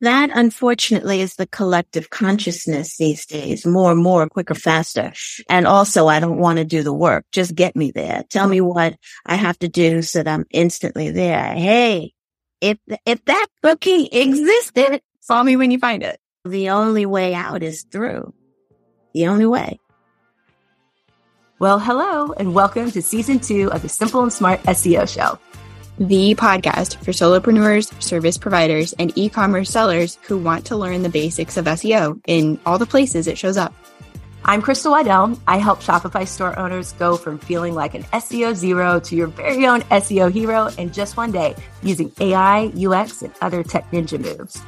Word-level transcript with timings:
That 0.00 0.30
unfortunately 0.32 1.20
is 1.20 1.34
the 1.34 1.46
collective 1.46 2.08
consciousness 2.08 2.96
these 2.98 3.26
days, 3.26 3.66
more 3.66 3.90
and 3.90 4.00
more, 4.00 4.28
quicker, 4.28 4.54
faster. 4.54 5.12
And 5.48 5.66
also 5.66 6.06
I 6.06 6.20
don't 6.20 6.38
want 6.38 6.58
to 6.58 6.64
do 6.64 6.84
the 6.84 6.92
work. 6.92 7.24
Just 7.32 7.56
get 7.56 7.74
me 7.74 7.90
there. 7.90 8.22
Tell 8.30 8.46
me 8.46 8.60
what 8.60 8.94
I 9.26 9.34
have 9.34 9.58
to 9.58 9.68
do 9.68 10.02
so 10.02 10.22
that 10.22 10.32
I'm 10.32 10.46
instantly 10.50 11.10
there. 11.10 11.52
Hey, 11.52 12.12
if, 12.60 12.78
if 13.06 13.24
that 13.24 13.46
booking 13.60 14.08
existed, 14.12 15.00
call 15.26 15.42
me 15.42 15.56
when 15.56 15.72
you 15.72 15.80
find 15.80 16.04
it. 16.04 16.20
The 16.44 16.70
only 16.70 17.04
way 17.04 17.34
out 17.34 17.64
is 17.64 17.82
through. 17.82 18.32
The 19.14 19.26
only 19.26 19.46
way. 19.46 19.80
Well, 21.58 21.80
hello 21.80 22.32
and 22.34 22.54
welcome 22.54 22.88
to 22.92 23.02
season 23.02 23.40
two 23.40 23.72
of 23.72 23.82
the 23.82 23.88
Simple 23.88 24.22
and 24.22 24.32
Smart 24.32 24.62
SEO 24.62 25.12
show 25.12 25.40
the 25.98 26.34
podcast 26.36 26.96
for 27.04 27.10
solopreneurs, 27.10 28.00
service 28.00 28.38
providers, 28.38 28.92
and 28.94 29.12
e 29.16 29.28
commerce 29.28 29.70
sellers 29.70 30.18
who 30.22 30.38
want 30.38 30.64
to 30.66 30.76
learn 30.76 31.02
the 31.02 31.08
basics 31.08 31.56
of 31.56 31.64
SEO 31.64 32.20
in 32.26 32.58
all 32.64 32.78
the 32.78 32.86
places 32.86 33.26
it 33.26 33.36
shows 33.36 33.56
up. 33.56 33.74
I'm 34.44 34.62
Crystal 34.62 34.92
Waddell. 34.92 35.38
I 35.48 35.58
help 35.58 35.80
Shopify 35.80 36.26
store 36.26 36.58
owners 36.58 36.92
go 36.92 37.16
from 37.16 37.38
feeling 37.38 37.74
like 37.74 37.94
an 37.94 38.04
SEO 38.04 38.54
zero 38.54 39.00
to 39.00 39.16
your 39.16 39.26
very 39.26 39.66
own 39.66 39.82
SEO 39.82 40.32
hero 40.32 40.68
in 40.78 40.92
just 40.92 41.16
one 41.16 41.32
day 41.32 41.56
using 41.82 42.12
AI, 42.20 42.72
UX, 42.78 43.22
and 43.22 43.34
other 43.40 43.62
tech 43.64 43.90
ninja 43.90 44.18
moves. 44.18 44.62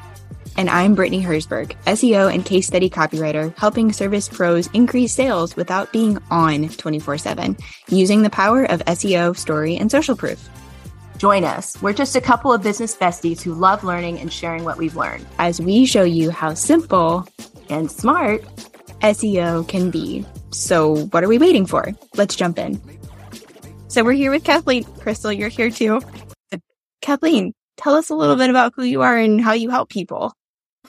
And 0.56 0.68
I'm 0.68 0.96
Brittany 0.96 1.22
Herzberg, 1.22 1.76
SEO 1.86 2.34
and 2.34 2.44
case 2.44 2.66
study 2.66 2.90
copywriter, 2.90 3.56
helping 3.56 3.92
service 3.92 4.28
pros 4.28 4.66
increase 4.74 5.14
sales 5.14 5.54
without 5.54 5.92
being 5.92 6.18
on 6.30 6.68
24 6.68 7.18
7, 7.18 7.56
using 7.88 8.22
the 8.22 8.30
power 8.30 8.64
of 8.64 8.84
SEO, 8.84 9.36
story, 9.36 9.76
and 9.76 9.90
social 9.90 10.16
proof. 10.16 10.50
Join 11.20 11.44
us. 11.44 11.76
We're 11.82 11.92
just 11.92 12.16
a 12.16 12.20
couple 12.22 12.50
of 12.50 12.62
business 12.62 12.96
besties 12.96 13.42
who 13.42 13.52
love 13.52 13.84
learning 13.84 14.18
and 14.20 14.32
sharing 14.32 14.64
what 14.64 14.78
we've 14.78 14.96
learned 14.96 15.26
as 15.38 15.60
we 15.60 15.84
show 15.84 16.02
you 16.02 16.30
how 16.30 16.54
simple 16.54 17.28
and 17.68 17.90
smart 17.90 18.40
SEO 19.02 19.68
can 19.68 19.90
be. 19.90 20.24
So, 20.50 21.04
what 21.08 21.22
are 21.22 21.28
we 21.28 21.36
waiting 21.36 21.66
for? 21.66 21.92
Let's 22.16 22.36
jump 22.36 22.58
in. 22.58 22.80
So, 23.88 24.02
we're 24.02 24.12
here 24.12 24.30
with 24.30 24.44
Kathleen. 24.44 24.84
Crystal, 24.84 25.30
you're 25.30 25.50
here 25.50 25.68
too. 25.68 26.00
Kathleen, 27.02 27.52
tell 27.76 27.96
us 27.96 28.08
a 28.08 28.14
little 28.14 28.36
bit 28.36 28.48
about 28.48 28.72
who 28.74 28.84
you 28.84 29.02
are 29.02 29.18
and 29.18 29.42
how 29.42 29.52
you 29.52 29.68
help 29.68 29.90
people. 29.90 30.32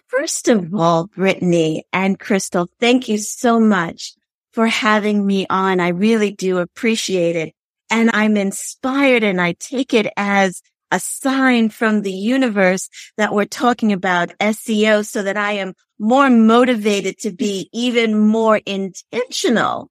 First 0.07 0.47
of 0.47 0.73
all, 0.73 1.07
Brittany 1.07 1.83
and 1.91 2.17
Crystal, 2.17 2.69
thank 2.79 3.09
you 3.09 3.17
so 3.17 3.59
much 3.59 4.13
for 4.53 4.67
having 4.67 5.27
me 5.27 5.45
on. 5.49 5.81
I 5.81 5.89
really 5.89 6.31
do 6.31 6.59
appreciate 6.59 7.35
it 7.35 7.53
and 7.91 8.09
I'm 8.13 8.37
inspired 8.37 9.23
and 9.23 9.39
I 9.39 9.53
take 9.53 9.93
it 9.93 10.07
as 10.17 10.61
a 10.91 10.99
sign 10.99 11.69
from 11.69 12.01
the 12.01 12.11
universe 12.11 12.89
that 13.17 13.33
we're 13.33 13.45
talking 13.45 13.93
about 13.93 14.37
SEO 14.39 15.05
so 15.05 15.23
that 15.23 15.37
I 15.37 15.53
am 15.53 15.73
more 15.99 16.29
motivated 16.29 17.19
to 17.19 17.31
be 17.31 17.69
even 17.71 18.17
more 18.17 18.57
intentional 18.65 19.89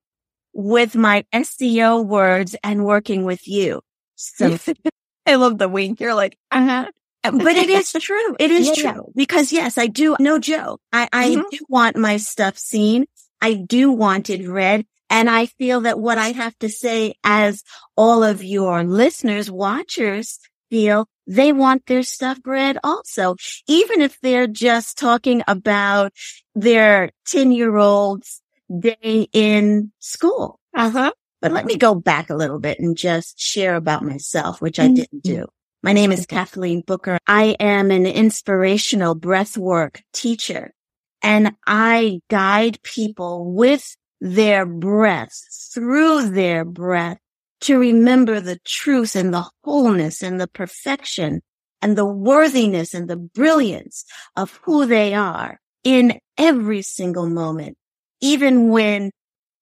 with 0.53 0.95
my 0.97 1.25
SEO 1.33 2.05
words 2.05 2.57
and 2.63 2.85
working 2.85 3.25
with 3.25 3.47
you. 3.47 3.81
So 4.17 4.59
I 5.27 5.37
love 5.37 5.59
the 5.59 5.69
wink. 5.69 6.01
You're 6.01 6.15
like, 6.15 6.37
uh-huh. 6.51 6.91
but 7.23 7.57
it 7.57 7.69
is 7.71 7.93
true. 7.93 8.37
It 8.39 8.51
is 8.51 8.79
yeah, 8.79 8.93
true 8.93 9.13
because 9.15 9.53
yes, 9.53 9.79
I 9.79 9.87
do. 9.87 10.17
No 10.19 10.39
joke. 10.39 10.81
I, 10.93 11.09
I 11.13 11.31
mm-hmm. 11.31 11.43
do 11.51 11.59
want 11.69 11.97
my 11.97 12.17
stuff 12.17 12.59
seen. 12.59 13.07
I 13.41 13.55
do 13.55 13.93
want 13.93 14.31
it 14.31 14.47
read. 14.49 14.87
And 15.11 15.29
I 15.29 15.47
feel 15.47 15.83
that 15.83 15.99
what 15.99 16.19
I 16.19 16.29
have 16.29 16.57
to 16.61 16.69
say 16.69 17.15
as 17.25 17.65
all 17.97 18.23
of 18.23 18.45
your 18.45 18.85
listeners, 18.85 19.51
watchers 19.51 20.39
feel 20.71 21.09
they 21.27 21.53
want 21.53 21.87
their 21.87 22.05
stuff 22.05 22.39
read 22.47 22.79
also, 22.83 23.35
even 23.69 24.01
if 24.01 24.19
they're 24.21 24.47
just 24.47 24.97
talking 24.97 25.43
about 25.47 26.13
their 26.55 27.11
10 27.27 27.53
year 27.53 27.77
old's 27.77 28.41
day 28.79 29.29
in 29.33 29.93
school. 29.99 30.59
Uh-huh. 30.75 31.13
But 31.43 31.53
let 31.53 31.65
me 31.65 31.77
go 31.77 31.95
back 31.95 32.31
a 32.31 32.37
little 32.37 32.61
bit 32.61 32.79
and 32.79 32.97
just 32.97 33.41
share 33.41 33.75
about 33.75 34.05
myself, 34.05 34.61
which 34.61 34.79
I 34.79 34.85
mm-hmm. 34.85 34.95
didn't 34.95 35.23
do. 35.23 35.47
My 35.83 35.93
name 35.93 36.13
is 36.13 36.27
Kathleen 36.27 36.83
Booker. 36.87 37.19
I 37.27 37.57
am 37.59 37.91
an 37.91 38.05
inspirational 38.07 39.17
breathwork 39.17 40.03
teacher 40.13 40.75
and 41.23 41.57
I 41.67 42.21
guide 42.29 42.83
people 42.83 43.53
with 43.53 43.97
their 44.21 44.67
breath, 44.67 45.39
through 45.73 46.31
their 46.31 46.65
breath, 46.65 47.19
to 47.63 47.79
remember 47.79 48.41
the 48.41 48.59
truth 48.65 49.15
and 49.15 49.33
the 49.35 49.47
wholeness 49.65 50.23
and 50.23 50.41
the 50.41 50.49
perfection 50.49 51.43
and 51.83 51.97
the 51.97 52.07
worthiness 52.07 52.95
and 52.95 53.09
the 53.09 53.17
brilliance 53.17 54.05
of 54.37 54.61
who 54.65 54.87
they 54.87 55.15
are 55.15 55.59
in 55.85 56.19
every 56.37 56.83
single 56.83 57.29
moment, 57.29 57.77
even 58.21 58.69
when 58.69 59.11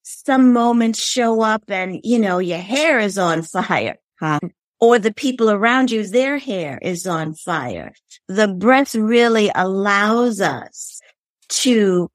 some 0.02 0.52
moments 0.52 1.04
show 1.04 1.42
up 1.42 1.64
and, 1.68 2.00
you 2.02 2.18
know, 2.18 2.38
your 2.38 2.58
hair 2.58 2.98
is 2.98 3.18
on 3.18 3.42
fire. 3.42 3.96
Huh? 4.18 4.40
Or 4.80 4.98
the 4.98 5.12
people 5.12 5.50
around 5.50 5.90
you, 5.90 6.06
their 6.06 6.38
hair 6.38 6.78
is 6.80 7.06
on 7.06 7.34
fire. 7.34 7.92
The 8.28 8.48
breath 8.48 8.94
really 8.94 9.50
allows 9.54 10.40
us 10.40 11.00
to 11.48 12.10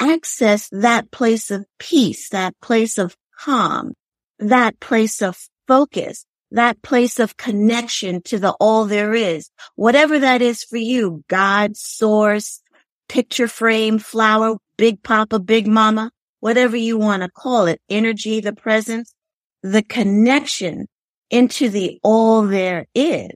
access 0.00 0.68
that 0.72 1.10
place 1.10 1.50
of 1.50 1.64
peace, 1.78 2.28
that 2.30 2.54
place 2.60 2.98
of 2.98 3.16
calm, 3.38 3.94
that 4.38 4.78
place 4.80 5.22
of 5.22 5.38
focus, 5.66 6.26
that 6.50 6.80
place 6.82 7.18
of 7.18 7.36
connection 7.36 8.22
to 8.22 8.38
the 8.38 8.52
all 8.60 8.84
there 8.84 9.14
is, 9.14 9.50
whatever 9.74 10.18
that 10.18 10.42
is 10.42 10.62
for 10.62 10.76
you, 10.76 11.24
God, 11.28 11.76
source, 11.76 12.60
picture 13.08 13.48
frame, 13.48 13.98
flower, 13.98 14.56
big 14.76 15.02
papa, 15.02 15.38
big 15.38 15.66
mama, 15.66 16.10
whatever 16.40 16.76
you 16.76 16.98
want 16.98 17.22
to 17.22 17.30
call 17.30 17.66
it, 17.66 17.80
energy, 17.88 18.40
the 18.40 18.52
presence, 18.52 19.14
the 19.62 19.82
connection 19.82 20.86
into 21.30 21.68
the 21.68 21.98
all 22.02 22.42
there 22.42 22.86
is 22.94 23.30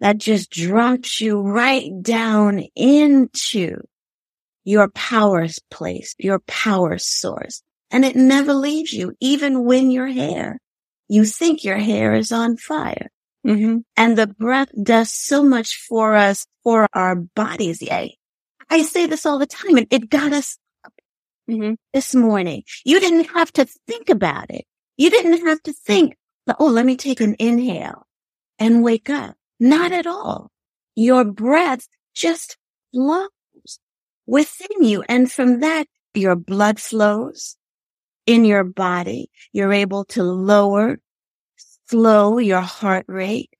that 0.00 0.16
just 0.16 0.50
drops 0.50 1.20
you 1.20 1.40
right 1.40 1.90
down 2.02 2.60
into 2.74 3.76
your 4.70 4.88
power 4.90 5.46
place, 5.70 6.14
your 6.18 6.38
power 6.40 6.96
source. 6.96 7.62
And 7.90 8.04
it 8.04 8.14
never 8.14 8.54
leaves 8.54 8.92
you, 8.92 9.14
even 9.20 9.64
when 9.64 9.90
your 9.90 10.06
hair, 10.06 10.60
you 11.08 11.24
think 11.24 11.64
your 11.64 11.78
hair 11.78 12.14
is 12.14 12.30
on 12.30 12.56
fire. 12.56 13.10
Mm-hmm. 13.44 13.78
And 13.96 14.16
the 14.16 14.28
breath 14.28 14.68
does 14.80 15.12
so 15.12 15.42
much 15.42 15.76
for 15.88 16.14
us, 16.14 16.46
for 16.62 16.86
our 16.92 17.16
bodies. 17.16 17.82
Yay. 17.82 18.16
I 18.68 18.82
say 18.82 19.06
this 19.06 19.26
all 19.26 19.38
the 19.40 19.46
time 19.46 19.76
and 19.76 19.88
it 19.90 20.08
got 20.08 20.32
us 20.32 20.56
up 20.84 20.92
mm-hmm. 21.50 21.74
this 21.92 22.14
morning. 22.14 22.62
You 22.84 23.00
didn't 23.00 23.30
have 23.30 23.52
to 23.54 23.66
think 23.88 24.08
about 24.08 24.50
it. 24.50 24.64
You 24.96 25.10
didn't 25.10 25.44
have 25.46 25.60
to 25.64 25.72
think, 25.72 26.16
oh, 26.60 26.66
let 26.66 26.86
me 26.86 26.96
take 26.96 27.20
an 27.20 27.34
inhale 27.40 28.06
and 28.60 28.84
wake 28.84 29.10
up. 29.10 29.34
Not 29.58 29.90
at 29.90 30.06
all. 30.06 30.50
Your 30.94 31.24
breath 31.24 31.88
just 32.14 32.56
flows 32.94 33.30
within 34.30 34.84
you. 34.84 35.02
And 35.08 35.30
from 35.30 35.60
that, 35.60 35.88
your 36.14 36.36
blood 36.36 36.78
flows 36.78 37.56
in 38.26 38.44
your 38.44 38.62
body. 38.62 39.28
You're 39.52 39.72
able 39.72 40.04
to 40.06 40.22
lower, 40.22 41.00
slow 41.88 42.38
your 42.38 42.60
heart 42.60 43.04
rate. 43.08 43.50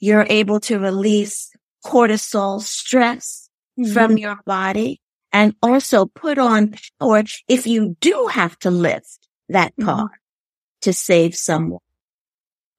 You're 0.00 0.26
able 0.28 0.58
to 0.60 0.78
release 0.78 1.52
cortisol 1.84 2.60
stress 2.60 3.48
mm-hmm. 3.78 3.92
from 3.92 4.18
your 4.18 4.40
body 4.44 5.00
and 5.32 5.54
also 5.62 6.06
put 6.06 6.38
on 6.38 6.74
power 6.98 7.22
if 7.46 7.66
you 7.66 7.96
do 8.00 8.28
have 8.30 8.58
to 8.60 8.70
lift 8.70 9.28
that 9.48 9.72
mm-hmm. 9.76 9.84
car 9.84 10.04
mm-hmm. 10.04 10.82
to 10.82 10.92
save 10.92 11.36
someone 11.36 11.80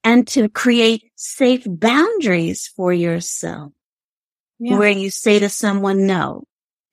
and 0.03 0.27
to 0.27 0.49
create 0.49 1.09
safe 1.15 1.63
boundaries 1.65 2.67
for 2.75 2.91
yourself 2.91 3.71
yeah. 4.59 4.77
where 4.77 4.89
you 4.89 5.09
say 5.09 5.39
to 5.39 5.49
someone, 5.49 6.05
no, 6.05 6.43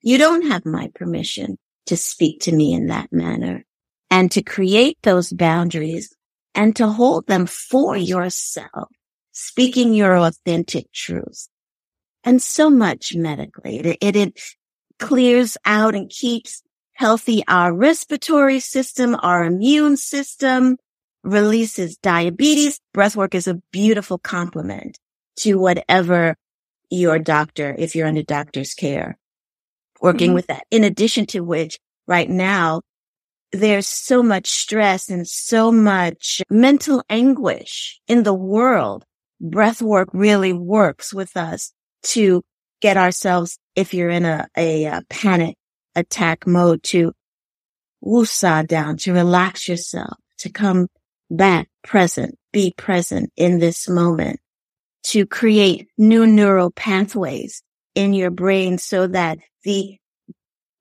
you 0.06 0.18
don't 0.18 0.46
have 0.46 0.64
my 0.64 0.88
permission 0.94 1.58
to 1.86 1.96
speak 1.96 2.42
to 2.42 2.52
me 2.52 2.72
in 2.72 2.86
that 2.86 3.12
manner 3.12 3.64
and 4.08 4.30
to 4.30 4.40
create 4.40 4.96
those 5.02 5.32
boundaries 5.32 6.14
and 6.54 6.76
to 6.76 6.86
hold 6.86 7.26
them 7.26 7.44
for 7.44 7.96
yourself, 7.96 8.88
speaking 9.32 9.94
your 9.94 10.16
authentic 10.16 10.92
truth. 10.92 11.48
And 12.22 12.40
so 12.40 12.70
much 12.70 13.16
medically, 13.16 13.80
it, 13.80 13.98
it, 14.00 14.14
it 14.14 14.40
clears 15.00 15.56
out 15.64 15.96
and 15.96 16.08
keeps 16.08 16.62
healthy 16.92 17.42
our 17.48 17.74
respiratory 17.74 18.60
system, 18.60 19.16
our 19.20 19.44
immune 19.44 19.96
system, 19.96 20.76
releases 21.24 21.96
diabetes. 21.96 22.78
Breathwork 22.96 23.34
is 23.34 23.48
a 23.48 23.60
beautiful 23.72 24.18
complement 24.18 25.00
to 25.38 25.56
whatever 25.56 26.36
your 26.90 27.18
doctor, 27.18 27.74
if 27.76 27.96
you're 27.96 28.06
under 28.06 28.22
doctor's 28.22 28.72
care, 28.72 29.18
working 30.00 30.28
mm-hmm. 30.28 30.34
with 30.34 30.46
that. 30.48 30.64
In 30.70 30.84
addition 30.84 31.26
to 31.26 31.40
which 31.40 31.78
right 32.06 32.28
now 32.28 32.82
there's 33.52 33.86
so 33.86 34.22
much 34.22 34.48
stress 34.48 35.08
and 35.08 35.26
so 35.26 35.70
much 35.70 36.42
mental 36.50 37.02
anguish 37.08 38.00
in 38.08 38.22
the 38.22 38.34
world. 38.34 39.04
Breath 39.40 39.82
work 39.82 40.08
really 40.12 40.52
works 40.52 41.12
with 41.12 41.36
us 41.36 41.72
to 42.04 42.42
get 42.80 42.96
ourselves, 42.96 43.58
if 43.74 43.94
you're 43.94 44.10
in 44.10 44.24
a, 44.24 44.46
a, 44.56 44.84
a 44.84 45.02
panic 45.08 45.56
attack 45.94 46.46
mode 46.46 46.82
to 46.84 47.12
woosah 48.04 48.66
down, 48.66 48.96
to 48.98 49.12
relax 49.12 49.68
yourself, 49.68 50.16
to 50.38 50.50
come 50.50 50.88
back 51.30 51.68
present, 51.82 52.36
be 52.52 52.72
present 52.76 53.32
in 53.36 53.58
this 53.58 53.88
moment, 53.88 54.40
to 55.02 55.26
create 55.26 55.88
new 55.96 56.26
neural 56.26 56.70
pathways 56.70 57.62
in 57.94 58.12
your 58.12 58.30
brain 58.30 58.78
so 58.78 59.06
that 59.06 59.38
the 59.66 59.98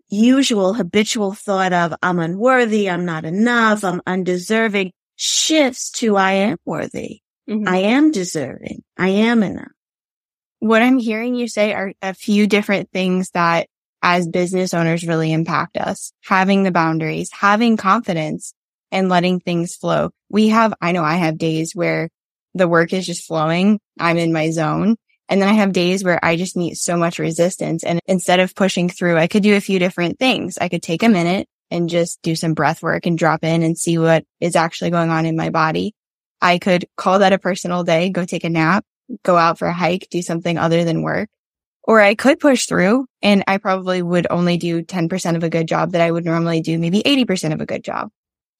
usual 0.09 0.73
habitual 0.73 1.33
thought 1.33 1.73
of 1.73 1.93
I'm 2.01 2.19
unworthy, 2.19 2.89
I'm 2.89 3.03
not 3.03 3.25
enough, 3.25 3.83
I'm 3.83 4.01
undeserving 4.05 4.91
shifts 5.15 5.91
to 5.91 6.15
I 6.15 6.31
am 6.33 6.57
worthy. 6.65 7.21
Mm-hmm. 7.49 7.67
I 7.67 7.77
am 7.77 8.11
deserving. 8.11 8.83
I 8.97 9.09
am 9.09 9.43
enough. 9.43 9.71
What 10.59 10.81
I'm 10.81 10.99
hearing 10.99 11.35
you 11.35 11.47
say 11.47 11.73
are 11.73 11.93
a 12.01 12.13
few 12.13 12.47
different 12.47 12.89
things 12.91 13.31
that 13.31 13.67
as 14.01 14.27
business 14.27 14.73
owners 14.73 15.05
really 15.05 15.33
impact 15.33 15.77
us. 15.77 16.11
Having 16.23 16.63
the 16.63 16.71
boundaries, 16.71 17.29
having 17.31 17.75
confidence 17.75 18.53
and 18.91 19.09
letting 19.09 19.39
things 19.39 19.75
flow. 19.75 20.11
We 20.29 20.49
have, 20.49 20.73
I 20.79 20.91
know 20.91 21.03
I 21.03 21.15
have 21.15 21.37
days 21.37 21.75
where 21.75 22.09
the 22.53 22.67
work 22.67 22.93
is 22.93 23.05
just 23.05 23.25
flowing. 23.25 23.79
I'm 23.99 24.17
in 24.17 24.31
my 24.31 24.51
zone. 24.51 24.95
And 25.27 25.42
then 25.42 25.50
I 25.50 25.54
have 25.54 25.74
days 25.74 26.04
where 26.04 26.24
I 26.24 26.36
just 26.36 26.56
meet 26.56 26.77
so 26.77 26.98
much 26.98 27.19
resistance. 27.19 27.83
And 27.83 28.00
instead 28.06 28.39
of 28.39 28.56
pushing 28.56 28.89
through, 28.89 29.18
I 29.18 29.27
could 29.27 29.44
do 29.44 29.56
a 29.56 29.62
few 29.62 29.80
different 29.80 30.19
things. 30.19 30.57
I 30.60 30.69
could 30.69 30.83
take 30.83 31.04
a 31.04 31.10
minute 31.10 31.48
and 31.72 31.89
just 31.89 32.22
do 32.22 32.36
some 32.36 32.54
breath 32.54 32.83
work 32.83 33.06
and 33.06 33.18
drop 33.18 33.44
in 33.44 33.63
and 33.63 33.77
see 33.77 33.98
what 33.98 34.24
is 34.39 34.56
actually 34.56 34.92
going 34.92 35.10
on 35.10 35.25
in 35.25 35.36
my 35.36 35.50
body. 35.50 35.94
I 36.42 36.60
could 36.60 36.86
call 36.95 37.19
that 37.19 37.33
a 37.33 37.39
personal 37.39 37.83
day, 37.83 38.10
go 38.10 38.24
take 38.24 38.44
a 38.44 38.50
nap, 38.50 38.86
go 39.24 39.36
out 39.36 39.57
for 39.57 39.68
a 39.68 39.74
hike, 39.74 40.07
do 40.12 40.22
something 40.22 40.57
other 40.57 40.83
than 40.83 41.01
work. 41.01 41.30
Or 41.83 42.01
I 42.01 42.16
could 42.16 42.39
push 42.39 42.66
through 42.66 43.06
and 43.21 43.44
I 43.48 43.57
probably 43.57 44.01
would 44.01 44.28
only 44.30 44.57
do 44.57 44.83
10% 44.83 45.36
of 45.36 45.44
a 45.44 45.50
good 45.50 45.68
job 45.68 45.92
that 45.92 46.01
I 46.01 46.12
would 46.12 46.25
normally 46.25 46.62
do 46.62 46.78
maybe 46.78 47.01
80% 47.04 47.54
of 47.54 47.62
a 47.62 47.66
good 47.66 47.83
job. 47.83 48.10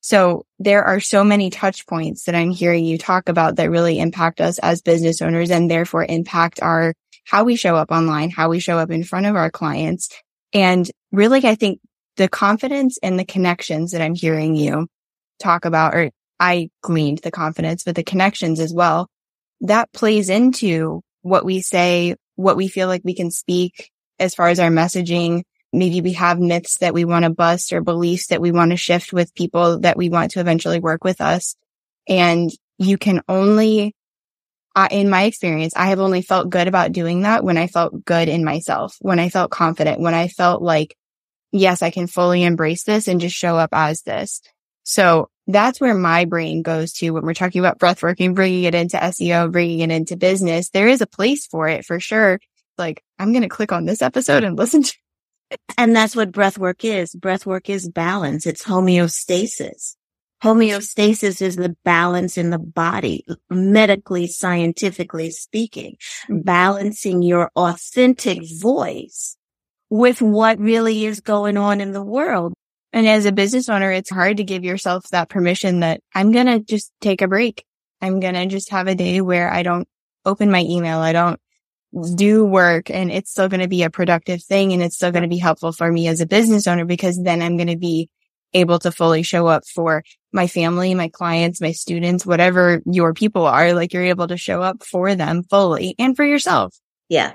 So 0.06 0.46
there 0.60 0.84
are 0.84 1.00
so 1.00 1.24
many 1.24 1.50
touch 1.50 1.88
points 1.88 2.26
that 2.26 2.36
I'm 2.36 2.52
hearing 2.52 2.86
you 2.86 3.00
talk 3.00 3.28
about 3.28 3.56
that 3.56 3.72
really 3.72 3.98
impact 3.98 4.40
us 4.40 4.60
as 4.60 4.84
business 4.84 5.20
owners 5.20 5.50
and 5.50 5.68
therefore 5.68 6.06
impact 6.06 6.62
our, 6.62 6.94
how 7.24 7.44
we 7.44 7.56
show 7.56 7.76
up 7.76 7.90
online, 7.90 8.30
how 8.30 8.50
we 8.50 8.60
show 8.60 8.78
up 8.78 8.92
in 8.92 9.04
front 9.04 9.26
of 9.26 9.36
our 9.36 9.50
clients. 9.50 10.10
And 10.54 10.88
really, 11.12 11.44
I 11.44 11.56
think 11.56 11.80
the 12.18 12.28
confidence 12.28 13.00
and 13.02 13.18
the 13.18 13.26
connections 13.26 13.94
that 13.94 14.02
I'm 14.04 14.14
hearing 14.14 14.56
you 14.56 14.86
talk 15.40 15.66
about, 15.66 15.96
or 15.96 16.12
I 16.40 16.70
gleaned 16.84 17.22
the 17.24 17.32
confidence, 17.32 17.82
but 17.84 17.96
the 17.96 18.04
connections 18.04 18.60
as 18.60 18.72
well, 18.72 19.10
that 19.62 19.92
plays 19.92 20.30
into 20.30 21.02
what 21.24 21.44
we 21.44 21.62
say, 21.62 22.14
what 22.36 22.58
we 22.58 22.68
feel 22.68 22.88
like 22.88 23.02
we 23.04 23.16
can 23.16 23.32
speak 23.32 23.90
as 24.20 24.36
far 24.36 24.50
as 24.50 24.60
our 24.60 24.70
messaging, 24.70 25.42
maybe 25.76 26.02
we 26.02 26.14
have 26.14 26.40
myths 26.40 26.78
that 26.80 26.94
we 26.94 27.06
want 27.06 27.24
to 27.24 27.30
bust 27.30 27.74
or 27.74 27.82
beliefs 27.82 28.28
that 28.28 28.42
we 28.42 28.52
want 28.52 28.72
to 28.72 28.78
shift 28.78 29.14
with 29.14 29.36
people 29.36 29.80
that 29.80 29.98
we 29.98 30.10
want 30.10 30.32
to 30.32 30.40
eventually 30.40 30.80
work 30.80 31.04
with 31.04 31.22
us. 31.22 31.56
And 32.08 32.50
you 32.78 32.98
can 32.98 33.22
only, 33.28 33.96
uh, 34.76 34.88
in 34.92 35.10
my 35.10 35.24
experience, 35.24 35.74
I 35.76 35.88
have 35.88 36.00
only 36.00 36.22
felt 36.22 36.50
good 36.50 36.68
about 36.68 36.92
doing 36.92 37.22
that 37.22 37.44
when 37.44 37.58
I 37.58 37.68
felt 37.68 38.06
good 38.06 38.30
in 38.30 38.44
myself, 38.44 38.96
when 39.00 39.20
I 39.20 39.30
felt 39.30 39.52
confident, 39.52 40.00
when 40.00 40.14
I 40.14 40.28
felt 40.28 40.62
like, 40.62 40.96
yes, 41.52 41.82
I 41.82 41.92
can 41.92 42.08
fully 42.08 42.44
embrace 42.44 42.84
this 42.84 43.08
and 43.08 43.22
just 43.22 43.36
show 43.36 43.58
up 43.58 43.70
as 43.72 44.02
this. 44.02 44.42
So 44.84 45.30
that's 45.48 45.80
where 45.80 45.94
my 45.94 46.26
brain 46.26 46.62
goes 46.62 46.94
to 46.94 47.12
when 47.12 47.24
we're 47.24 47.34
talking 47.34 47.60
about 47.60 47.80
breath 47.80 48.02
working, 48.02 48.34
bringing 48.34 48.64
it 48.64 48.76
into 48.76 48.98
SEO, 48.98 49.52
bringing 49.52 49.80
it 49.80 49.92
into 49.92 50.18
business. 50.18 50.70
There 50.70 50.88
is 50.88 51.02
a 51.02 51.08
place 51.08 51.48
for 51.48 51.68
it 51.68 51.86
for 51.86 52.00
sure. 52.00 52.40
Like 52.78 53.04
I'm 53.20 53.32
going 53.32 53.44
to 53.44 53.50
click 53.50 53.72
on 53.72 53.86
this 53.86 54.02
episode 54.02 54.44
and 54.44 54.58
listen 54.58 54.84
to 54.84 54.94
and 55.78 55.96
that's 55.96 56.16
what 56.16 56.32
breath 56.32 56.58
work 56.58 56.84
is. 56.84 57.14
Breath 57.16 57.46
work 57.46 57.70
is 57.70 57.90
balance. 57.90 58.46
It's 58.46 58.64
homeostasis. 58.64 59.96
Homeostasis 60.44 61.42
is 61.42 61.56
the 61.56 61.76
balance 61.84 62.38
in 62.38 62.50
the 62.50 62.60
body, 62.60 63.26
medically, 63.50 64.28
scientifically 64.28 65.32
speaking, 65.32 65.96
balancing 66.30 67.22
your 67.22 67.50
authentic 67.56 68.40
voice 68.60 69.38
with 69.90 70.22
what 70.22 70.60
really 70.60 71.06
is 71.06 71.22
going 71.22 71.58
on 71.58 71.82
in 71.82 71.94
the 71.94 72.04
world. 72.04 72.54
And 72.94 73.08
as 73.08 73.26
a 73.26 73.32
business 73.32 73.70
owner, 73.70 73.92
it's 73.92 74.10
hard 74.10 74.38
to 74.38 74.44
give 74.44 74.64
yourself 74.64 75.06
that 75.12 75.30
permission 75.30 75.82
that 75.82 76.02
I'm 76.14 76.32
going 76.32 76.48
to 76.48 76.60
just 76.60 76.92
take 77.02 77.22
a 77.22 77.28
break. 77.28 77.66
I'm 78.02 78.20
going 78.20 78.36
to 78.36 78.46
just 78.46 78.70
have 78.70 78.88
a 78.88 78.96
day 78.96 79.22
where 79.22 79.52
I 79.52 79.64
don't 79.64 79.88
open 80.26 80.52
my 80.52 80.62
email. 80.62 81.00
I 81.00 81.12
don't 81.12 81.40
do 82.16 82.46
work 82.46 82.90
and 82.90 83.12
it's 83.12 83.32
still 83.32 83.48
going 83.48 83.62
to 83.62 83.68
be 83.68 83.84
a 83.84 83.90
productive 83.90 84.44
thing 84.44 84.74
and 84.74 84.82
it's 84.82 84.96
still 84.96 85.12
going 85.12 85.24
to 85.24 85.30
be 85.30 85.38
helpful 85.38 85.72
for 85.72 85.92
me 85.92 86.08
as 86.08 86.22
a 86.22 86.26
business 86.26 86.68
owner 86.68 86.86
because 86.86 87.22
then 87.22 87.42
I'm 87.42 87.58
going 87.58 87.68
to 87.68 87.78
be 87.78 88.10
able 88.54 88.80
to 88.80 88.92
fully 88.92 89.24
show 89.24 89.48
up 89.48 89.66
for 89.66 90.04
my 90.32 90.48
family, 90.48 90.96
my 90.96 91.10
clients, 91.10 91.62
my 91.62 91.72
students, 91.72 92.26
whatever 92.26 92.82
your 92.86 93.14
people 93.14 93.46
are, 93.46 93.74
like 93.74 93.94
you're 93.94 94.04
able 94.04 94.28
to 94.28 94.38
show 94.38 94.62
up 94.62 94.84
for 94.84 95.16
them 95.16 95.44
fully 95.44 95.96
and 96.00 96.16
for 96.16 96.26
yourself. 96.26 96.76
Yeah. 97.10 97.34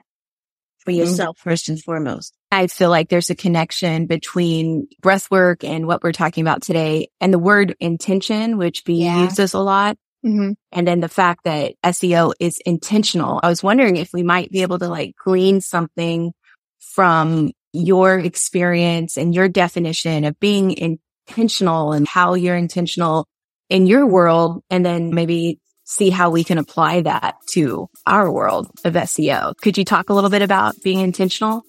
For 0.80 0.90
yourself 0.90 1.36
mm-hmm. 1.38 1.50
first 1.50 1.68
and 1.68 1.82
foremost. 1.82 2.34
I 2.50 2.66
feel 2.66 2.90
like 2.90 3.08
there's 3.08 3.30
a 3.30 3.34
connection 3.34 4.06
between 4.06 4.88
breath 5.00 5.30
work 5.30 5.62
and 5.62 5.86
what 5.86 6.02
we're 6.02 6.12
talking 6.12 6.42
about 6.42 6.62
today 6.62 7.10
and 7.20 7.32
the 7.32 7.38
word 7.38 7.76
intention, 7.80 8.56
which 8.56 8.82
we 8.86 8.94
yeah. 8.94 9.24
use 9.24 9.36
this 9.36 9.52
a 9.52 9.60
lot. 9.60 9.96
Mm-hmm. 10.24 10.52
And 10.72 10.86
then 10.86 11.00
the 11.00 11.08
fact 11.08 11.44
that 11.44 11.74
SEO 11.84 12.32
is 12.38 12.58
intentional. 12.66 13.40
I 13.42 13.48
was 13.48 13.62
wondering 13.62 13.96
if 13.96 14.12
we 14.12 14.22
might 14.22 14.50
be 14.50 14.62
able 14.62 14.78
to 14.78 14.88
like 14.88 15.14
glean 15.22 15.60
something 15.60 16.32
from 16.78 17.50
your 17.72 18.18
experience 18.18 19.16
and 19.16 19.34
your 19.34 19.48
definition 19.48 20.24
of 20.24 20.38
being 20.40 20.72
intentional 20.72 21.92
and 21.92 22.06
how 22.06 22.34
you're 22.34 22.56
intentional 22.56 23.26
in 23.68 23.86
your 23.86 24.06
world. 24.06 24.62
And 24.68 24.84
then 24.84 25.14
maybe 25.14 25.58
see 25.84 26.10
how 26.10 26.30
we 26.30 26.44
can 26.44 26.58
apply 26.58 27.02
that 27.02 27.36
to 27.52 27.88
our 28.06 28.30
world 28.30 28.68
of 28.84 28.94
SEO. 28.94 29.56
Could 29.56 29.76
you 29.76 29.84
talk 29.84 30.10
a 30.10 30.14
little 30.14 30.30
bit 30.30 30.42
about 30.42 30.80
being 30.82 31.00
intentional? 31.00 31.62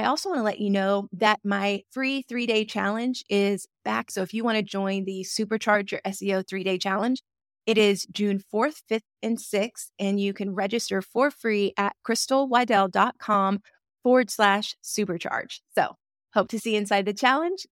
I 0.00 0.06
also 0.06 0.30
want 0.30 0.38
to 0.38 0.44
let 0.44 0.60
you 0.60 0.70
know 0.70 1.08
that 1.12 1.40
my 1.44 1.82
free 1.90 2.22
three 2.22 2.46
day 2.46 2.64
challenge 2.64 3.22
is 3.28 3.68
back. 3.84 4.10
So 4.10 4.22
if 4.22 4.32
you 4.32 4.42
want 4.42 4.56
to 4.56 4.62
join 4.62 5.04
the 5.04 5.26
Supercharge 5.28 5.90
Your 5.90 6.00
SEO 6.06 6.46
three 6.48 6.64
day 6.64 6.78
challenge, 6.78 7.22
it 7.66 7.76
is 7.76 8.06
June 8.10 8.42
4th, 8.52 8.80
5th, 8.90 9.02
and 9.22 9.36
6th, 9.36 9.90
and 9.98 10.18
you 10.18 10.32
can 10.32 10.54
register 10.54 11.02
for 11.02 11.30
free 11.30 11.74
at 11.76 11.94
crystalwaddell.com 12.08 13.60
forward 14.02 14.30
slash 14.30 14.74
supercharge. 14.82 15.60
So 15.74 15.96
hope 16.32 16.48
to 16.48 16.58
see 16.58 16.72
you 16.72 16.78
inside 16.78 17.04
the 17.04 17.12
challenge. 17.12 17.66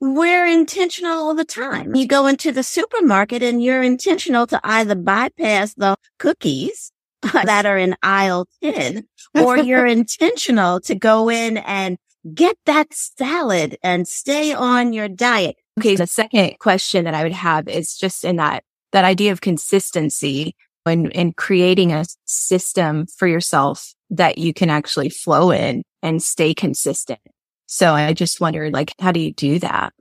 We're 0.00 0.46
intentional 0.46 1.12
all 1.12 1.34
the 1.34 1.44
time. 1.44 1.94
You 1.94 2.06
go 2.06 2.26
into 2.26 2.52
the 2.52 2.62
supermarket 2.62 3.42
and 3.42 3.62
you're 3.62 3.82
intentional 3.82 4.46
to 4.46 4.60
either 4.64 4.94
bypass 4.94 5.74
the 5.74 5.96
cookies 6.18 6.90
that 7.44 7.66
are 7.66 7.78
in 7.78 7.96
aisle 8.02 8.46
10, 8.62 9.06
or 9.40 9.58
you're 9.58 9.86
intentional 9.86 10.80
to 10.80 10.94
go 10.94 11.30
in 11.30 11.58
and 11.58 11.98
get 12.32 12.56
that 12.66 12.92
salad 12.92 13.76
and 13.82 14.08
stay 14.08 14.52
on 14.52 14.92
your 14.92 15.08
diet. 15.08 15.56
Okay. 15.78 15.96
The 15.96 16.06
second 16.06 16.58
question 16.58 17.04
that 17.04 17.14
I 17.14 17.22
would 17.22 17.32
have 17.32 17.68
is 17.68 17.96
just 17.96 18.24
in 18.24 18.36
that, 18.36 18.64
that 18.92 19.04
idea 19.04 19.32
of 19.32 19.40
consistency 19.40 20.54
and, 20.86 21.10
in 21.12 21.32
creating 21.32 21.92
a 21.92 22.04
system 22.26 23.06
for 23.06 23.26
yourself 23.26 23.94
that 24.10 24.38
you 24.38 24.54
can 24.54 24.70
actually 24.70 25.08
flow 25.08 25.50
in 25.50 25.82
and 26.02 26.22
stay 26.22 26.54
consistent. 26.54 27.20
So 27.66 27.92
I 27.92 28.12
just 28.12 28.40
wondered, 28.40 28.72
like, 28.72 28.94
how 29.00 29.10
do 29.10 29.20
you 29.20 29.32
do 29.32 29.58
that? 29.60 29.92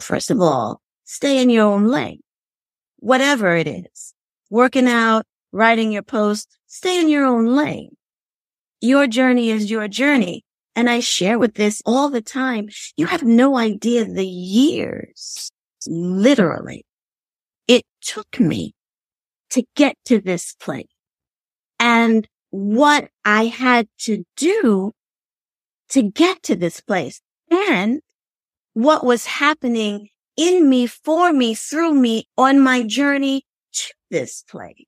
First 0.00 0.30
of 0.30 0.40
all, 0.40 0.80
stay 1.04 1.40
in 1.40 1.48
your 1.48 1.66
own 1.66 1.86
lane, 1.86 2.20
whatever 2.98 3.56
it 3.56 3.68
is, 3.68 4.12
working 4.50 4.88
out, 4.88 5.24
writing 5.52 5.92
your 5.92 6.02
post, 6.02 6.48
stay 6.66 7.00
in 7.00 7.08
your 7.08 7.24
own 7.24 7.46
lane. 7.46 7.96
Your 8.80 9.06
journey 9.06 9.50
is 9.50 9.70
your 9.70 9.88
journey. 9.88 10.44
And 10.74 10.88
I 10.88 11.00
share 11.00 11.38
with 11.38 11.54
this 11.54 11.82
all 11.84 12.08
the 12.08 12.22
time. 12.22 12.68
You 12.96 13.06
have 13.06 13.22
no 13.22 13.56
idea 13.56 14.04
the 14.04 14.26
years, 14.26 15.50
literally, 15.86 16.86
it 17.68 17.84
took 18.00 18.40
me 18.40 18.74
to 19.50 19.64
get 19.76 19.96
to 20.06 20.18
this 20.18 20.54
place 20.58 20.86
and 21.78 22.26
what 22.50 23.08
I 23.24 23.46
had 23.46 23.88
to 24.00 24.24
do 24.36 24.92
to 25.90 26.02
get 26.02 26.42
to 26.44 26.56
this 26.56 26.80
place 26.80 27.20
and 27.50 28.00
what 28.72 29.04
was 29.04 29.26
happening 29.26 30.08
in 30.36 30.68
me, 30.68 30.86
for 30.86 31.32
me, 31.32 31.54
through 31.54 31.94
me 31.94 32.26
on 32.38 32.60
my 32.60 32.82
journey 32.82 33.44
to 33.72 33.94
this 34.10 34.42
place. 34.48 34.86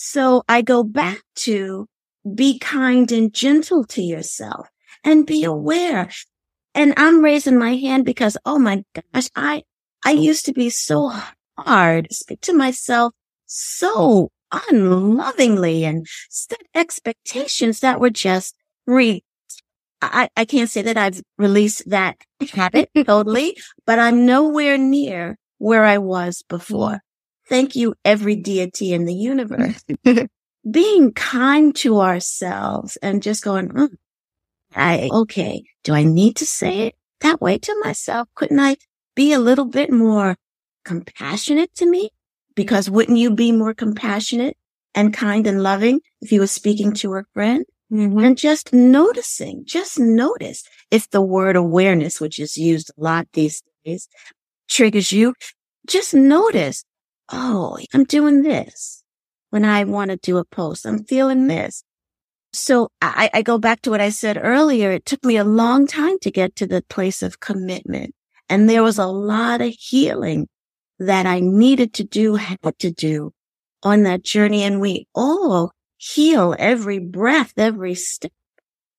So 0.00 0.44
I 0.48 0.62
go 0.62 0.84
back 0.84 1.22
to 1.38 1.88
be 2.34 2.60
kind 2.60 3.10
and 3.10 3.34
gentle 3.34 3.84
to 3.86 4.00
yourself 4.00 4.68
and 5.02 5.26
be 5.26 5.42
aware. 5.42 6.08
And 6.72 6.94
I'm 6.96 7.20
raising 7.22 7.58
my 7.58 7.74
hand 7.74 8.04
because, 8.04 8.36
oh 8.46 8.60
my 8.60 8.84
gosh, 8.94 9.28
I, 9.34 9.64
I 10.04 10.12
used 10.12 10.46
to 10.46 10.52
be 10.52 10.70
so 10.70 11.12
hard, 11.58 12.12
speak 12.12 12.40
to 12.42 12.52
myself 12.52 13.12
so 13.46 14.30
unlovingly 14.70 15.84
and 15.84 16.06
set 16.30 16.62
expectations 16.76 17.80
that 17.80 17.98
were 17.98 18.10
just 18.10 18.54
re 18.86 19.24
I, 20.00 20.28
I 20.36 20.44
can't 20.44 20.70
say 20.70 20.82
that 20.82 20.96
I've 20.96 21.20
released 21.38 21.90
that 21.90 22.18
habit 22.52 22.88
totally, 23.04 23.58
but 23.84 23.98
I'm 23.98 24.24
nowhere 24.26 24.78
near 24.78 25.36
where 25.58 25.84
I 25.84 25.98
was 25.98 26.44
before. 26.48 27.00
Thank 27.48 27.76
you, 27.76 27.94
every 28.04 28.36
deity 28.36 28.92
in 28.92 29.04
the 29.04 29.14
universe. 29.14 29.84
Being 30.70 31.12
kind 31.12 31.74
to 31.76 32.00
ourselves 32.00 32.96
and 33.00 33.22
just 33.22 33.42
going, 33.42 33.68
mm, 33.68 33.96
I, 34.74 35.08
okay, 35.10 35.64
do 35.82 35.94
I 35.94 36.04
need 36.04 36.36
to 36.36 36.46
say 36.46 36.80
it 36.80 36.94
that 37.20 37.40
way 37.40 37.58
to 37.58 37.80
myself? 37.82 38.28
Couldn't 38.34 38.60
I 38.60 38.76
be 39.14 39.32
a 39.32 39.38
little 39.38 39.64
bit 39.64 39.90
more 39.90 40.36
compassionate 40.84 41.74
to 41.76 41.86
me? 41.86 42.10
Because 42.54 42.90
wouldn't 42.90 43.18
you 43.18 43.30
be 43.30 43.52
more 43.52 43.72
compassionate 43.72 44.56
and 44.94 45.14
kind 45.14 45.46
and 45.46 45.62
loving 45.62 46.00
if 46.20 46.32
you 46.32 46.40
were 46.40 46.46
speaking 46.46 46.92
to 46.94 47.14
a 47.14 47.24
friend? 47.32 47.64
Mm-hmm. 47.92 48.18
And 48.18 48.36
just 48.36 48.74
noticing, 48.74 49.64
just 49.64 49.98
notice 49.98 50.62
if 50.90 51.08
the 51.08 51.22
word 51.22 51.56
awareness, 51.56 52.20
which 52.20 52.38
is 52.38 52.58
used 52.58 52.90
a 52.90 53.00
lot 53.02 53.28
these 53.32 53.62
days, 53.84 54.08
triggers 54.68 55.12
you. 55.12 55.34
Just 55.86 56.12
notice, 56.12 56.84
oh, 57.30 57.78
I'm 57.92 58.04
doing 58.04 58.42
this 58.42 59.02
when 59.50 59.64
I 59.64 59.84
want 59.84 60.10
to 60.10 60.16
do 60.16 60.38
a 60.38 60.44
post. 60.44 60.86
I'm 60.86 61.04
feeling 61.04 61.46
this. 61.46 61.82
So 62.52 62.88
I, 63.02 63.30
I 63.34 63.42
go 63.42 63.58
back 63.58 63.82
to 63.82 63.90
what 63.90 64.00
I 64.00 64.08
said 64.08 64.38
earlier. 64.42 64.90
It 64.90 65.04
took 65.04 65.24
me 65.24 65.36
a 65.36 65.44
long 65.44 65.86
time 65.86 66.18
to 66.20 66.30
get 66.30 66.56
to 66.56 66.66
the 66.66 66.82
place 66.88 67.22
of 67.22 67.40
commitment. 67.40 68.14
And 68.48 68.68
there 68.68 68.82
was 68.82 68.98
a 68.98 69.06
lot 69.06 69.60
of 69.60 69.74
healing 69.78 70.48
that 70.98 71.26
I 71.26 71.40
needed 71.40 71.92
to 71.94 72.04
do, 72.04 72.36
had 72.36 72.58
to 72.78 72.90
do 72.90 73.32
on 73.82 74.02
that 74.04 74.22
journey. 74.22 74.62
And 74.62 74.80
we 74.80 75.06
all 75.14 75.72
heal 75.98 76.56
every 76.58 76.98
breath, 76.98 77.52
every 77.56 77.94
step. 77.94 78.32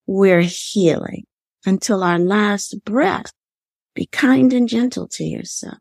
We're 0.05 0.41
healing 0.41 1.24
until 1.65 2.03
our 2.03 2.19
last 2.19 2.83
breath. 2.86 3.31
Be 3.95 4.05
kind 4.05 4.53
and 4.53 4.69
gentle 4.69 5.07
to 5.13 5.24
yourself. 5.24 5.79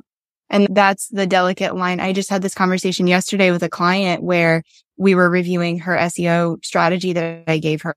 And 0.50 0.68
that's 0.70 1.08
the 1.08 1.26
delicate 1.26 1.76
line. 1.76 2.00
I 2.00 2.12
just 2.12 2.30
had 2.30 2.42
this 2.42 2.54
conversation 2.54 3.06
yesterday 3.06 3.50
with 3.50 3.62
a 3.62 3.68
client 3.68 4.22
where 4.22 4.62
we 4.96 5.14
were 5.14 5.30
reviewing 5.30 5.78
her 5.80 5.96
SEO 5.96 6.64
strategy 6.64 7.12
that 7.12 7.44
I 7.46 7.58
gave 7.58 7.82
her. 7.82 7.94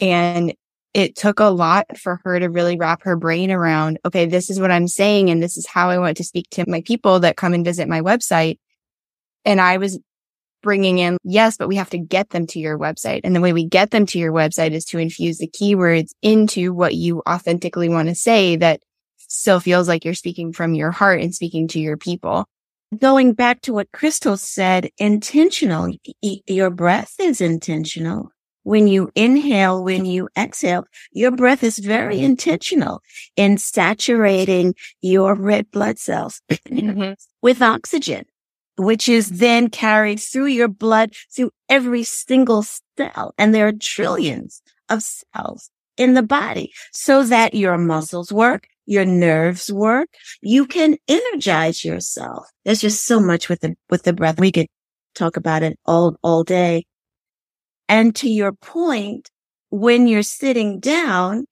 And 0.00 0.54
it 0.94 1.16
took 1.16 1.40
a 1.40 1.44
lot 1.44 1.96
for 1.96 2.20
her 2.24 2.40
to 2.40 2.48
really 2.48 2.76
wrap 2.76 3.02
her 3.02 3.16
brain 3.16 3.50
around, 3.50 3.98
okay, 4.04 4.26
this 4.26 4.50
is 4.50 4.60
what 4.60 4.70
I'm 4.70 4.88
saying. 4.88 5.30
And 5.30 5.42
this 5.42 5.56
is 5.56 5.66
how 5.66 5.90
I 5.90 5.98
want 5.98 6.16
to 6.16 6.24
speak 6.24 6.48
to 6.50 6.68
my 6.68 6.82
people 6.82 7.20
that 7.20 7.36
come 7.36 7.54
and 7.54 7.64
visit 7.64 7.88
my 7.88 8.00
website. 8.00 8.58
And 9.44 9.60
I 9.60 9.76
was 9.76 9.98
bringing 10.62 10.98
in, 10.98 11.18
yes, 11.22 11.56
but 11.56 11.68
we 11.68 11.76
have 11.76 11.90
to 11.90 11.98
get 11.98 12.30
them 12.30 12.46
to 12.48 12.58
your 12.58 12.78
website. 12.78 13.20
And 13.24 13.34
the 13.34 13.40
way 13.40 13.52
we 13.52 13.64
get 13.64 13.90
them 13.90 14.06
to 14.06 14.18
your 14.18 14.32
website 14.32 14.72
is 14.72 14.84
to 14.86 14.98
infuse 14.98 15.38
the 15.38 15.48
keywords 15.48 16.10
into 16.22 16.72
what 16.72 16.94
you 16.94 17.22
authentically 17.28 17.88
want 17.88 18.08
to 18.08 18.14
say 18.14 18.56
that 18.56 18.80
still 19.28 19.60
feels 19.60 19.88
like 19.88 20.04
you're 20.04 20.14
speaking 20.14 20.52
from 20.52 20.74
your 20.74 20.90
heart 20.90 21.20
and 21.20 21.34
speaking 21.34 21.68
to 21.68 21.80
your 21.80 21.96
people. 21.96 22.46
Going 22.98 23.34
back 23.34 23.60
to 23.62 23.74
what 23.74 23.92
Crystal 23.92 24.36
said, 24.36 24.90
intentional, 24.98 25.92
your 26.22 26.70
breath 26.70 27.14
is 27.20 27.40
intentional. 27.40 28.30
When 28.64 28.88
you 28.88 29.10
inhale, 29.14 29.82
when 29.82 30.04
you 30.04 30.28
exhale, 30.36 30.84
your 31.12 31.30
breath 31.30 31.62
is 31.62 31.78
very 31.78 32.20
intentional 32.20 33.00
in 33.36 33.56
saturating 33.58 34.74
your 35.00 35.34
red 35.34 35.70
blood 35.70 35.98
cells 35.98 36.42
mm-hmm. 36.50 37.12
with 37.42 37.62
oxygen 37.62 38.24
which 38.78 39.08
is 39.08 39.28
then 39.28 39.68
carried 39.68 40.20
through 40.20 40.46
your 40.46 40.68
blood, 40.68 41.12
through 41.34 41.50
every 41.68 42.04
single 42.04 42.64
cell. 42.96 43.34
And 43.36 43.54
there 43.54 43.66
are 43.66 43.72
trillions 43.72 44.62
of 44.88 45.02
cells 45.02 45.70
in 45.96 46.14
the 46.14 46.22
body 46.22 46.72
so 46.92 47.24
that 47.24 47.54
your 47.54 47.76
muscles 47.76 48.32
work, 48.32 48.68
your 48.88 49.04
nerves 49.04 49.70
work. 49.70 50.08
You 50.40 50.66
can 50.66 50.96
energize 51.06 51.84
yourself. 51.84 52.46
There's 52.64 52.80
just 52.80 53.04
so 53.04 53.20
much 53.20 53.48
with 53.48 53.60
the, 53.60 53.74
with 53.90 54.02
the 54.04 54.14
breath. 54.14 54.40
We 54.40 54.50
could 54.50 54.66
talk 55.14 55.36
about 55.36 55.62
it 55.62 55.78
all, 55.84 56.16
all 56.22 56.42
day. 56.42 56.86
And 57.88 58.16
to 58.16 58.30
your 58.30 58.52
point, 58.52 59.28
when 59.70 60.08
you're 60.08 60.22
sitting 60.22 60.80
down 60.80 61.44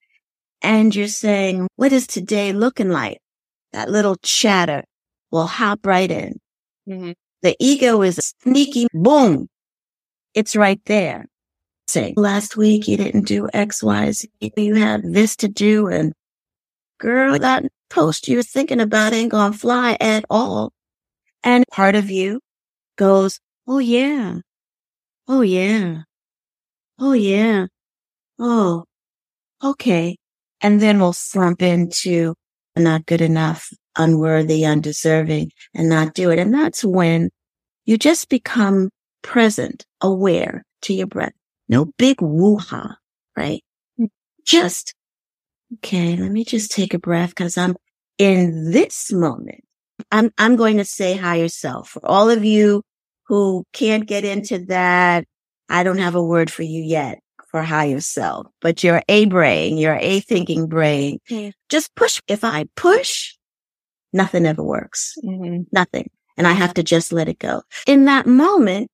and 0.63 0.95
you're 0.95 1.07
saying, 1.07 1.67
what 1.75 1.93
is 1.93 2.07
today 2.07 2.53
looking 2.53 2.89
like? 2.89 3.19
That 3.71 3.89
little 3.89 4.15
chatter 4.23 4.83
will 5.31 5.45
hop 5.45 5.85
right 5.85 6.09
in. 6.09 6.39
Mm-hmm. 6.89 7.11
The 7.43 7.55
ego 7.59 8.01
is 8.01 8.33
sneaky 8.41 8.87
boom. 8.93 9.47
It's 10.33 10.55
right 10.55 10.81
there. 10.85 11.27
Say, 11.87 12.13
last 12.17 12.57
week 12.57 12.87
you 12.87 12.97
didn't 12.97 13.27
do 13.27 13.47
X, 13.53 13.83
Y, 13.83 14.11
Z. 14.11 14.29
You 14.57 14.75
had 14.75 15.01
this 15.03 15.35
to 15.37 15.47
do. 15.47 15.87
And 15.87 16.13
girl, 16.99 17.37
that 17.39 17.65
post 17.89 18.27
you're 18.27 18.43
thinking 18.43 18.79
about 18.81 19.13
ain't 19.13 19.31
gonna 19.31 19.53
fly 19.53 19.97
at 19.99 20.25
all. 20.29 20.73
And 21.43 21.65
part 21.71 21.95
of 21.95 22.09
you 22.11 22.41
goes, 22.97 23.39
Oh 23.67 23.79
yeah. 23.79 24.39
Oh 25.27 25.41
yeah. 25.41 26.03
Oh 26.99 27.13
yeah. 27.13 27.67
Oh, 28.39 28.85
okay. 29.63 30.17
And 30.61 30.81
then 30.81 30.99
we'll 30.99 31.13
slump 31.13 31.61
into 31.61 32.35
not 32.77 33.05
good 33.05 33.21
enough 33.21 33.71
unworthy, 33.97 34.65
undeserving 34.65 35.51
and 35.73 35.89
not 35.89 36.13
do 36.13 36.29
it. 36.31 36.39
And 36.39 36.53
that's 36.53 36.83
when 36.83 37.29
you 37.85 37.97
just 37.97 38.29
become 38.29 38.89
present, 39.23 39.85
aware 40.01 40.63
to 40.83 40.93
your 40.93 41.07
breath. 41.07 41.33
No 41.69 41.85
big 41.97 42.21
woo-ha, 42.21 42.97
right? 43.35 43.63
Hmm. 43.97 44.05
Just, 44.45 44.93
okay, 45.75 46.15
let 46.15 46.31
me 46.31 46.43
just 46.43 46.71
take 46.71 46.93
a 46.93 46.99
breath 46.99 47.29
because 47.29 47.57
I'm 47.57 47.75
in 48.17 48.71
this 48.71 49.11
moment. 49.11 49.63
I'm, 50.11 50.31
I'm 50.37 50.55
going 50.55 50.77
to 50.77 50.85
say 50.85 51.17
higher 51.17 51.47
self 51.47 51.89
for 51.89 52.05
all 52.05 52.29
of 52.29 52.45
you 52.45 52.83
who 53.27 53.65
can't 53.73 54.07
get 54.07 54.23
into 54.23 54.59
that. 54.65 55.25
I 55.69 55.83
don't 55.83 55.97
have 55.97 56.15
a 56.15 56.23
word 56.23 56.49
for 56.49 56.63
you 56.63 56.81
yet 56.81 57.19
for 57.49 57.61
higher 57.61 57.99
self, 57.99 58.47
but 58.61 58.83
your 58.83 59.01
A 59.09 59.25
brain, 59.25 59.77
your 59.77 59.97
A 59.99 60.19
thinking 60.21 60.67
brain, 60.67 61.19
yeah. 61.29 61.51
just 61.69 61.93
push. 61.95 62.21
If 62.27 62.43
I 62.43 62.65
push, 62.75 63.35
nothing 64.13 64.45
ever 64.45 64.63
works. 64.63 65.15
Mm-hmm. 65.23 65.63
Nothing. 65.71 66.09
And 66.37 66.45
I 66.45 66.53
have 66.53 66.73
to 66.75 66.83
just 66.83 67.11
let 67.11 67.27
it 67.27 67.39
go. 67.39 67.63
In 67.87 68.05
that 68.05 68.27
moment, 68.27 68.89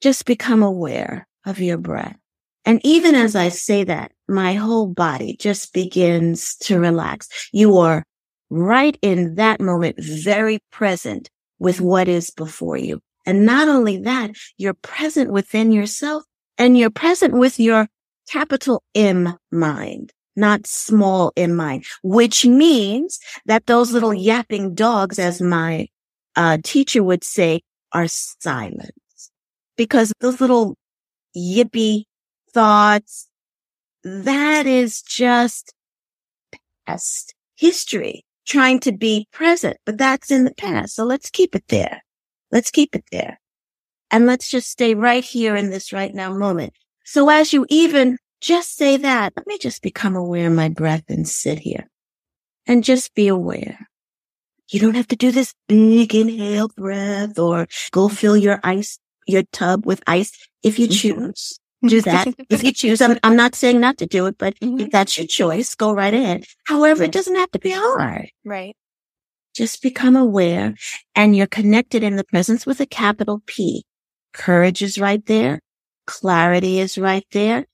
just 0.00 0.26
become 0.26 0.62
aware 0.62 1.26
of 1.46 1.60
your 1.60 1.78
breath. 1.78 2.16
And 2.64 2.80
even 2.84 3.14
as 3.14 3.34
I 3.34 3.48
say 3.48 3.84
that, 3.84 4.11
my 4.28 4.54
whole 4.54 4.86
body 4.86 5.36
just 5.38 5.72
begins 5.72 6.56
to 6.56 6.78
relax. 6.78 7.28
You 7.52 7.78
are 7.78 8.04
right 8.50 8.96
in 9.02 9.34
that 9.36 9.60
moment, 9.60 9.96
very 9.98 10.58
present 10.70 11.30
with 11.58 11.80
what 11.80 12.08
is 12.08 12.30
before 12.30 12.76
you. 12.76 13.00
And 13.24 13.46
not 13.46 13.68
only 13.68 13.98
that, 13.98 14.32
you're 14.58 14.74
present 14.74 15.30
within 15.30 15.72
yourself 15.72 16.24
and 16.58 16.76
you're 16.76 16.90
present 16.90 17.34
with 17.34 17.60
your 17.60 17.88
capital 18.28 18.82
M 18.94 19.36
mind 19.50 20.12
not 20.36 20.66
small 20.66 21.32
in 21.36 21.54
mind, 21.54 21.84
which 22.02 22.46
means 22.46 23.18
that 23.46 23.66
those 23.66 23.92
little 23.92 24.14
yapping 24.14 24.74
dogs, 24.74 25.18
as 25.18 25.40
my 25.40 25.88
uh, 26.36 26.58
teacher 26.62 27.02
would 27.02 27.24
say, 27.24 27.60
are 27.92 28.08
silent 28.08 28.94
because 29.76 30.12
those 30.20 30.40
little 30.40 30.76
yippy 31.36 32.04
thoughts, 32.52 33.28
that 34.04 34.66
is 34.66 35.02
just 35.02 35.72
past 36.86 37.34
history 37.56 38.24
trying 38.44 38.80
to 38.80 38.92
be 38.92 39.28
present, 39.32 39.76
but 39.86 39.98
that's 39.98 40.30
in 40.30 40.44
the 40.44 40.54
past. 40.54 40.94
So 40.94 41.04
let's 41.04 41.30
keep 41.30 41.54
it 41.54 41.64
there. 41.68 42.02
Let's 42.50 42.70
keep 42.70 42.94
it 42.94 43.04
there. 43.12 43.40
And 44.10 44.26
let's 44.26 44.50
just 44.50 44.68
stay 44.68 44.94
right 44.94 45.24
here 45.24 45.56
in 45.56 45.70
this 45.70 45.92
right 45.92 46.14
now 46.14 46.34
moment. 46.34 46.74
So 47.04 47.28
as 47.30 47.52
you 47.52 47.66
even 47.68 48.18
just 48.42 48.76
say 48.76 48.96
that. 48.98 49.32
Let 49.36 49.46
me 49.46 49.56
just 49.56 49.82
become 49.82 50.16
aware 50.16 50.48
of 50.48 50.52
my 50.52 50.68
breath 50.68 51.04
and 51.08 51.26
sit 51.26 51.60
here 51.60 51.88
and 52.66 52.84
just 52.84 53.14
be 53.14 53.28
aware. 53.28 53.88
You 54.70 54.80
don't 54.80 54.96
have 54.96 55.08
to 55.08 55.16
do 55.16 55.30
this 55.30 55.54
big 55.68 56.14
inhale 56.14 56.68
breath 56.76 57.38
or 57.38 57.68
go 57.92 58.08
fill 58.08 58.36
your 58.36 58.58
ice, 58.64 58.98
your 59.26 59.44
tub 59.52 59.86
with 59.86 60.02
ice 60.06 60.32
if 60.62 60.78
you 60.78 60.88
mm-hmm. 60.88 61.20
choose. 61.20 61.58
Do 61.86 62.00
that. 62.02 62.28
if 62.50 62.62
you 62.62 62.72
choose, 62.72 63.00
I'm, 63.00 63.18
I'm 63.22 63.36
not 63.36 63.54
saying 63.54 63.80
not 63.80 63.98
to 63.98 64.06
do 64.06 64.26
it, 64.26 64.38
but 64.38 64.58
mm-hmm. 64.60 64.80
if 64.80 64.90
that's 64.90 65.16
your 65.18 65.26
choice, 65.26 65.74
go 65.74 65.92
right 65.92 66.14
ahead. 66.14 66.44
However, 66.66 67.02
it 67.02 67.12
doesn't 67.12 67.34
have 67.34 67.50
to 67.52 67.58
be 67.58 67.70
hard. 67.70 68.30
Right. 68.44 68.76
Just 69.54 69.82
become 69.82 70.16
aware 70.16 70.74
and 71.14 71.36
you're 71.36 71.46
connected 71.46 72.02
in 72.02 72.16
the 72.16 72.24
presence 72.24 72.64
with 72.64 72.80
a 72.80 72.86
capital 72.86 73.42
P. 73.46 73.84
Courage 74.32 74.80
is 74.80 74.98
right 74.98 75.24
there. 75.26 75.60
Clarity 76.06 76.80
is 76.80 76.96
right 76.96 77.26
there 77.32 77.66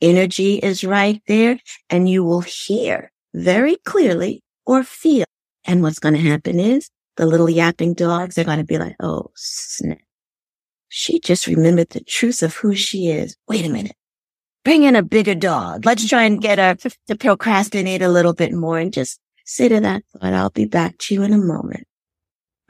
energy 0.00 0.56
is 0.56 0.84
right 0.84 1.22
there 1.26 1.58
and 1.90 2.08
you 2.08 2.24
will 2.24 2.42
hear 2.42 3.10
very 3.34 3.76
clearly 3.84 4.42
or 4.64 4.82
feel. 4.82 5.24
And 5.64 5.82
what's 5.82 5.98
going 5.98 6.14
to 6.14 6.20
happen 6.20 6.60
is 6.60 6.88
the 7.16 7.26
little 7.26 7.50
yapping 7.50 7.94
dogs, 7.94 8.34
they're 8.34 8.44
going 8.44 8.58
to 8.58 8.64
be 8.64 8.78
like, 8.78 8.96
oh, 9.00 9.30
snap. 9.34 9.98
She 10.98 11.20
just 11.20 11.46
remembered 11.46 11.90
the 11.90 12.00
truth 12.00 12.42
of 12.42 12.56
who 12.56 12.74
she 12.74 13.08
is. 13.08 13.36
Wait 13.46 13.66
a 13.66 13.68
minute. 13.68 13.96
Bring 14.64 14.84
in 14.84 14.96
a 14.96 15.02
bigger 15.02 15.34
dog. 15.34 15.84
Let's 15.84 16.08
try 16.08 16.22
and 16.22 16.40
get 16.40 16.58
her 16.58 16.74
to 17.08 17.16
procrastinate 17.16 18.00
a 18.00 18.08
little 18.08 18.32
bit 18.32 18.54
more 18.54 18.78
and 18.78 18.90
just 18.90 19.20
sit 19.44 19.72
in 19.72 19.82
that 19.82 20.04
thought. 20.06 20.32
I'll 20.32 20.48
be 20.48 20.64
back 20.64 20.96
to 21.00 21.14
you 21.14 21.22
in 21.22 21.34
a 21.34 21.38
moment. 21.38 21.84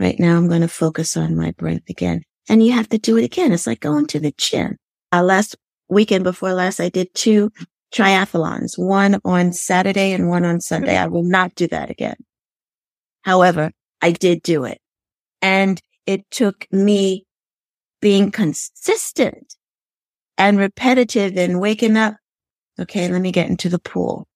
Right 0.01 0.19
now, 0.19 0.37
I'm 0.37 0.49
going 0.49 0.63
to 0.63 0.69
focus 0.69 1.17
on 1.17 1.37
my 1.37 1.53
breath 1.53 1.89
again. 1.89 2.23
And 2.49 2.67
you 2.67 2.73
have 2.73 2.89
to 2.89 2.99
do 2.99 3.17
it 3.17 3.23
again. 3.23 3.53
It's 3.53 3.65
like 3.65 3.79
going 3.79 4.09
to 4.09 4.19
the 4.19 4.35
gym. 4.37 4.77
Uh, 5.13 5.23
last 5.23 5.55
weekend 5.89 6.25
before 6.25 6.53
last, 6.53 6.81
I 6.81 6.89
did 6.89 7.15
two 7.15 7.53
triathlons, 7.95 8.77
one 8.77 9.21
on 9.25 9.53
Saturday 9.53 10.11
and 10.11 10.29
one 10.29 10.45
on 10.45 10.61
Sunday. 10.61 10.97
I 10.97 11.07
will 11.07 11.23
not 11.23 11.55
do 11.55 11.69
that 11.69 11.91
again. 11.91 12.17
However, 13.23 13.71
I 14.03 14.11
did 14.11 14.43
do 14.43 14.65
it 14.65 14.81
and 15.41 15.81
it 16.07 16.29
took 16.33 16.67
me 16.73 17.26
being 18.01 18.31
consistent 18.31 19.55
and 20.39 20.59
repetitive 20.59 21.37
and 21.37 21.61
waking 21.61 21.97
up. 21.97 22.17
Okay. 22.79 23.09
Let 23.09 23.23
me 23.23 23.33
get 23.33 23.49
into 23.49 23.69
the 23.69 23.79
pool. 23.79 24.29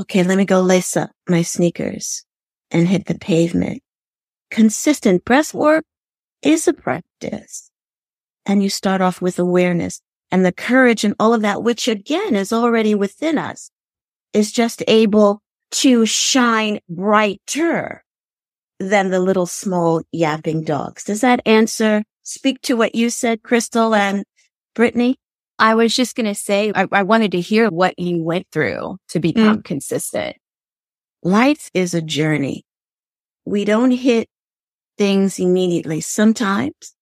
Okay. 0.00 0.22
Let 0.22 0.38
me 0.38 0.44
go 0.44 0.60
lace 0.60 0.96
up 0.96 1.10
my 1.28 1.42
sneakers 1.42 2.24
and 2.70 2.86
hit 2.88 3.06
the 3.06 3.18
pavement. 3.18 3.82
Consistent 4.50 5.24
breath 5.24 5.52
work 5.52 5.84
is 6.42 6.68
a 6.68 6.72
practice. 6.72 7.70
And 8.44 8.62
you 8.62 8.70
start 8.70 9.00
off 9.00 9.20
with 9.20 9.38
awareness 9.38 10.00
and 10.30 10.44
the 10.44 10.52
courage 10.52 11.04
and 11.04 11.14
all 11.18 11.34
of 11.34 11.42
that, 11.42 11.62
which 11.62 11.88
again 11.88 12.36
is 12.36 12.52
already 12.52 12.94
within 12.94 13.38
us, 13.38 13.70
is 14.32 14.52
just 14.52 14.82
able 14.86 15.42
to 15.72 16.06
shine 16.06 16.80
brighter 16.88 18.04
than 18.78 19.10
the 19.10 19.20
little 19.20 19.46
small 19.46 20.02
yapping 20.12 20.62
dogs. 20.62 21.04
Does 21.04 21.22
that 21.22 21.40
answer 21.46 22.02
speak 22.26 22.60
to 22.62 22.76
what 22.76 22.94
you 22.94 23.10
said, 23.10 23.42
Crystal 23.42 23.94
and 23.94 24.24
Brittany? 24.74 25.16
I 25.58 25.74
was 25.74 25.96
just 25.96 26.14
going 26.14 26.26
to 26.26 26.34
say, 26.34 26.72
I, 26.74 26.86
I, 26.92 27.02
wanted 27.02 27.32
to 27.32 27.40
hear 27.40 27.70
what 27.70 27.98
you 27.98 28.22
went 28.22 28.46
through 28.52 28.98
to 29.08 29.20
become 29.20 29.58
mm. 29.58 29.64
consistent. 29.64 30.36
Life 31.22 31.70
is 31.72 31.94
a 31.94 32.02
journey. 32.02 32.64
We 33.46 33.64
don't 33.64 33.90
hit 33.90 34.28
things 34.98 35.38
immediately. 35.38 36.02
Sometimes 36.02 36.96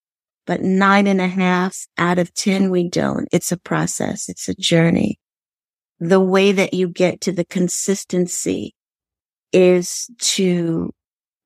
but 0.46 0.62
nine 0.62 1.06
and 1.06 1.20
a 1.20 1.28
half 1.28 1.86
out 1.96 2.18
of 2.18 2.34
10, 2.34 2.70
we 2.70 2.88
don't. 2.88 3.28
It's 3.32 3.52
a 3.52 3.56
process. 3.56 4.28
It's 4.28 4.48
a 4.48 4.54
journey. 4.54 5.18
The 6.00 6.20
way 6.20 6.52
that 6.52 6.74
you 6.74 6.88
get 6.88 7.20
to 7.22 7.32
the 7.32 7.44
consistency 7.44 8.74
is 9.52 10.10
to 10.18 10.90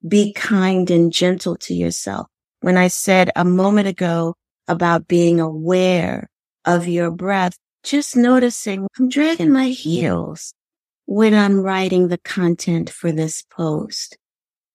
be 0.06 0.32
kind 0.32 0.90
and 0.90 1.12
gentle 1.12 1.56
to 1.56 1.74
yourself. 1.74 2.26
When 2.60 2.76
I 2.76 2.88
said 2.88 3.30
a 3.36 3.44
moment 3.44 3.88
ago 3.88 4.34
about 4.66 5.08
being 5.08 5.40
aware 5.40 6.28
of 6.64 6.88
your 6.88 7.10
breath, 7.10 7.56
just 7.82 8.16
noticing 8.16 8.86
I'm 8.98 9.08
dragging 9.08 9.52
my 9.52 9.68
heels 9.68 10.54
when 11.06 11.34
I'm 11.34 11.60
writing 11.60 12.08
the 12.08 12.18
content 12.18 12.90
for 12.90 13.12
this 13.12 13.44
post. 13.50 14.18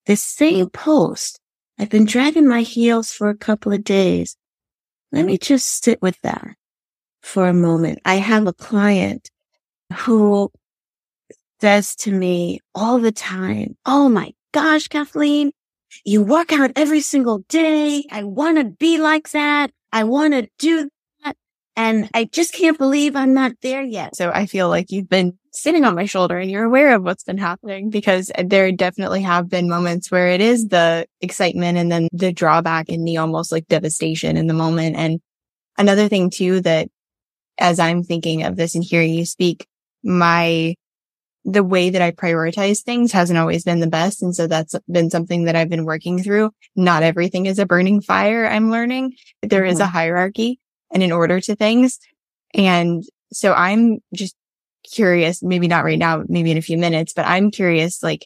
The 0.06 0.16
same 0.16 0.70
post 0.70 1.40
I've 1.80 1.90
been 1.90 2.06
dragging 2.06 2.48
my 2.48 2.62
heels 2.62 3.12
for 3.12 3.30
a 3.30 3.38
couple 3.38 3.74
of 3.74 3.84
days. 3.84 4.38
Let 5.12 5.26
me 5.26 5.38
just 5.38 5.84
sit 5.84 6.02
with 6.02 6.20
that 6.22 6.56
for 7.22 7.48
a 7.48 7.54
moment. 7.54 8.00
I 8.06 8.16
have 8.16 8.48
a 8.48 8.54
client 8.54 9.30
who 9.92 10.52
says 11.62 11.96
to 11.98 12.12
me 12.12 12.60
all 12.76 13.00
the 13.00 13.12
time, 13.12 13.76
Oh 13.86 14.10
my 14.10 14.34
gosh, 14.54 14.88
Kathleen, 14.88 15.52
you 16.06 16.24
work 16.24 16.52
out 16.52 16.72
every 16.76 17.02
single 17.02 17.40
day. 17.50 18.04
I 18.12 18.24
want 18.24 18.58
to 18.58 18.66
be 18.66 18.98
like 18.98 19.32
that. 19.32 19.72
I 19.92 20.04
want 20.04 20.34
to 20.34 20.48
do 20.58 20.90
that. 21.24 21.36
And 21.76 22.10
I 22.14 22.26
just 22.26 22.54
can't 22.54 22.78
believe 22.78 23.16
I'm 23.16 23.34
not 23.34 23.54
there 23.62 23.84
yet. 23.84 24.16
So 24.16 24.32
I 24.32 24.46
feel 24.46 24.70
like 24.70 24.92
you've 24.92 25.10
been 25.10 25.38
sitting 25.52 25.86
on 25.86 25.96
my 25.96 26.06
shoulder 26.06 26.38
and 26.38 26.50
you're 26.50 26.64
aware 26.64 26.96
of 26.96 27.04
what's 27.04 27.24
been 27.24 27.38
happening 27.38 27.90
because 27.90 28.32
there 28.44 28.72
definitely 28.72 29.22
have 29.22 29.50
been 29.50 29.70
moments 29.70 30.10
where 30.10 30.30
it 30.30 30.42
is 30.42 30.68
the 30.70 31.06
excitement 31.22 31.78
and 31.78 31.92
then 31.92 32.08
the 32.12 32.34
drawback 32.34 32.90
and 32.90 33.08
the 33.08 33.18
almost 33.18 33.52
like 33.52 33.68
devastation 33.68 34.36
in 34.36 34.48
the 34.48 34.54
moment. 34.54 34.96
And 34.96 35.20
another 35.78 36.08
thing 36.10 36.30
too, 36.32 36.62
that 36.62 36.88
as 37.60 37.80
I'm 37.80 38.04
thinking 38.04 38.44
of 38.44 38.56
this 38.56 38.74
and 38.74 38.84
hearing 38.84 39.14
you 39.14 39.26
speak, 39.26 39.68
my, 40.04 40.76
the 41.46 41.64
way 41.64 41.90
that 41.90 42.02
I 42.02 42.12
prioritize 42.12 42.82
things 42.82 43.12
hasn't 43.12 43.38
always 43.38 43.64
been 43.64 43.82
the 43.82 43.88
best. 43.88 44.22
And 44.22 44.36
so 44.36 44.48
that's 44.48 44.76
been 44.90 45.10
something 45.10 45.46
that 45.46 45.56
I've 45.56 45.70
been 45.70 45.86
working 45.86 46.24
through. 46.24 46.52
Not 46.76 47.04
everything 47.04 47.46
is 47.46 47.60
a 47.60 47.66
burning 47.66 48.02
fire. 48.02 48.46
I'm 48.46 48.72
learning 48.72 49.14
there 49.42 49.64
mm-hmm. 49.64 49.72
is 49.72 49.80
a 49.80 49.84
mm-hmm. 49.84 49.92
hierarchy 49.92 50.60
and 50.94 51.04
an 51.04 51.12
order 51.12 51.40
to 51.42 51.56
things. 51.56 52.00
And 52.54 53.04
so 53.34 53.54
I'm 53.54 54.00
just 54.14 54.36
curious, 54.90 55.44
maybe 55.44 55.68
not 55.68 55.84
right 55.84 56.00
now, 56.00 56.24
maybe 56.28 56.52
in 56.52 56.58
a 56.58 56.62
few 56.62 56.78
minutes, 56.78 57.14
but 57.14 57.26
I'm 57.26 57.52
curious, 57.52 58.04
like, 58.04 58.26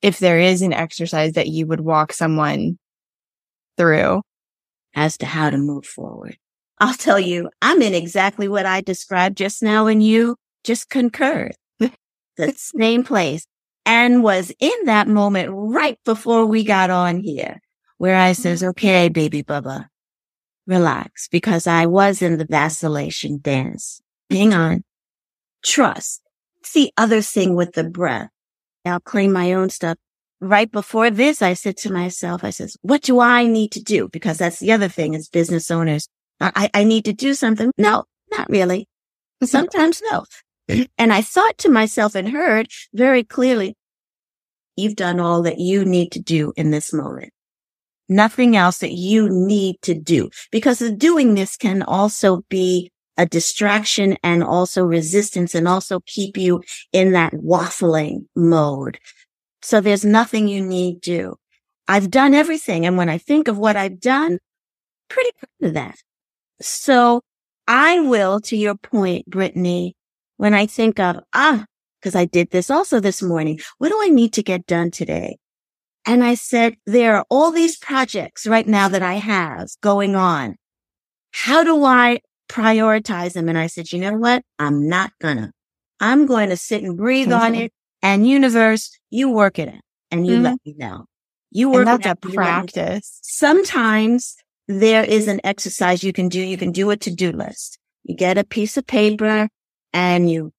if 0.00 0.18
there 0.18 0.40
is 0.40 0.62
an 0.62 0.72
exercise 0.72 1.34
that 1.34 1.48
you 1.48 1.66
would 1.66 1.80
walk 1.80 2.12
someone 2.12 2.78
through 3.76 4.22
as 4.94 5.16
to 5.18 5.26
how 5.26 5.50
to 5.50 5.58
move 5.58 5.86
forward. 5.86 6.36
I'll 6.78 6.94
tell 6.94 7.20
you, 7.20 7.50
I'm 7.60 7.80
in 7.82 7.94
exactly 7.94 8.48
what 8.48 8.66
I 8.66 8.80
described 8.80 9.38
just 9.38 9.62
now 9.62 9.86
and 9.86 10.02
you 10.02 10.36
just 10.64 10.90
concurred. 10.90 11.54
The 12.36 12.52
same 12.56 13.04
place 13.04 13.46
and 13.84 14.22
was 14.22 14.52
in 14.60 14.84
that 14.84 15.08
moment 15.08 15.50
right 15.52 15.98
before 16.04 16.46
we 16.46 16.64
got 16.64 16.90
on 16.90 17.20
here 17.20 17.60
where 17.98 18.16
I 18.16 18.32
says, 18.32 18.60
mm-hmm. 18.60 18.70
okay, 18.70 19.08
baby 19.08 19.42
Bubba, 19.42 19.86
relax 20.66 21.28
because 21.28 21.66
I 21.66 21.86
was 21.86 22.22
in 22.22 22.38
the 22.38 22.46
vacillation 22.46 23.38
dance. 23.42 24.00
Hang 24.30 24.54
on 24.54 24.84
trust. 25.62 26.22
It's 26.60 26.72
the 26.72 26.92
other 26.96 27.22
thing 27.22 27.54
with 27.54 27.72
the 27.72 27.84
breath. 27.84 28.28
I'll 28.84 29.00
claim 29.00 29.32
my 29.32 29.52
own 29.52 29.70
stuff. 29.70 29.96
Right 30.40 30.70
before 30.70 31.10
this, 31.10 31.40
I 31.40 31.54
said 31.54 31.76
to 31.78 31.92
myself, 31.92 32.42
I 32.42 32.50
says, 32.50 32.76
what 32.82 33.02
do 33.02 33.20
I 33.20 33.46
need 33.46 33.70
to 33.72 33.82
do? 33.82 34.08
Because 34.08 34.38
that's 34.38 34.58
the 34.58 34.72
other 34.72 34.88
thing 34.88 35.14
as 35.14 35.28
business 35.28 35.70
owners. 35.70 36.08
I, 36.40 36.68
I 36.74 36.82
need 36.82 37.04
to 37.04 37.12
do 37.12 37.34
something. 37.34 37.70
No, 37.78 38.04
not 38.32 38.48
really. 38.48 38.88
Sometimes 39.44 40.02
no. 40.10 40.24
And 40.98 41.12
I 41.12 41.22
thought 41.22 41.58
to 41.58 41.68
myself 41.70 42.14
and 42.14 42.28
heard 42.28 42.68
very 42.92 43.24
clearly, 43.24 43.74
you've 44.76 44.96
done 44.96 45.20
all 45.20 45.42
that 45.42 45.58
you 45.58 45.84
need 45.84 46.12
to 46.12 46.20
do 46.20 46.52
in 46.56 46.70
this 46.70 46.92
moment. 46.92 47.32
Nothing 48.08 48.56
else 48.56 48.78
that 48.78 48.92
you 48.92 49.28
need 49.30 49.76
to 49.82 49.94
do 49.94 50.30
because 50.50 50.78
the 50.78 50.90
doing 50.92 51.34
this 51.34 51.56
can 51.56 51.82
also 51.82 52.42
be 52.48 52.90
a 53.16 53.26
distraction 53.26 54.16
and 54.22 54.42
also 54.42 54.84
resistance 54.84 55.54
and 55.54 55.68
also 55.68 56.00
keep 56.06 56.36
you 56.36 56.62
in 56.92 57.12
that 57.12 57.32
waffling 57.32 58.26
mode. 58.34 58.98
So 59.62 59.80
there's 59.80 60.04
nothing 60.04 60.48
you 60.48 60.64
need 60.64 61.02
to 61.02 61.10
do. 61.10 61.36
I've 61.88 62.10
done 62.10 62.34
everything. 62.34 62.86
And 62.86 62.96
when 62.96 63.08
I 63.08 63.18
think 63.18 63.48
of 63.48 63.58
what 63.58 63.76
I've 63.76 64.00
done, 64.00 64.38
pretty 65.08 65.30
proud 65.38 65.68
of 65.68 65.74
that. 65.74 65.96
So 66.60 67.22
I 67.66 68.00
will, 68.00 68.40
to 68.42 68.56
your 68.56 68.74
point, 68.76 69.26
Brittany, 69.26 69.94
when 70.42 70.54
I 70.54 70.66
think 70.66 70.98
of, 70.98 71.20
ah, 71.32 71.64
because 72.00 72.16
I 72.16 72.24
did 72.24 72.50
this 72.50 72.68
also 72.68 72.98
this 72.98 73.22
morning, 73.22 73.60
what 73.78 73.90
do 73.90 73.98
I 74.02 74.08
need 74.08 74.32
to 74.32 74.42
get 74.42 74.66
done 74.66 74.90
today? 74.90 75.38
And 76.04 76.24
I 76.24 76.34
said, 76.34 76.74
there 76.84 77.14
are 77.16 77.24
all 77.30 77.52
these 77.52 77.78
projects 77.78 78.44
right 78.44 78.66
now 78.66 78.88
that 78.88 79.02
I 79.02 79.14
have 79.14 79.68
going 79.80 80.16
on. 80.16 80.56
How 81.30 81.62
do 81.62 81.84
I 81.84 82.18
prioritize 82.52 83.32
them. 83.32 83.48
And 83.48 83.56
I 83.56 83.66
said, 83.66 83.92
you 83.92 84.00
know 84.00 84.16
what? 84.16 84.42
I'm 84.58 84.88
not 84.88 85.12
gonna. 85.20 85.52
I'm 86.00 86.26
going 86.26 86.50
to 86.50 86.56
sit 86.56 86.82
and 86.82 86.96
breathe 86.96 87.28
mm-hmm. 87.28 87.42
on 87.42 87.54
it. 87.54 87.72
And 88.02 88.28
universe, 88.28 88.98
you 89.10 89.30
work 89.30 89.60
it 89.60 89.68
out 89.68 89.80
and 90.10 90.26
you 90.26 90.34
mm-hmm. 90.34 90.42
let 90.42 90.58
me 90.66 90.74
know. 90.76 91.04
You 91.52 91.70
work 91.70 91.86
and 91.86 92.02
that's 92.02 92.24
a 92.24 92.28
practice. 92.32 93.20
Sometimes 93.22 94.34
there 94.66 95.04
is 95.04 95.28
an 95.28 95.40
exercise 95.44 96.02
you 96.02 96.12
can 96.12 96.28
do. 96.28 96.40
You 96.40 96.56
can 96.56 96.72
do 96.72 96.90
a 96.90 96.96
to-do 96.96 97.30
list. 97.30 97.78
You 98.02 98.16
get 98.16 98.38
a 98.38 98.44
piece 98.44 98.76
of 98.76 98.86
paper 98.86 99.48
and 99.92 100.30
you 100.30 100.52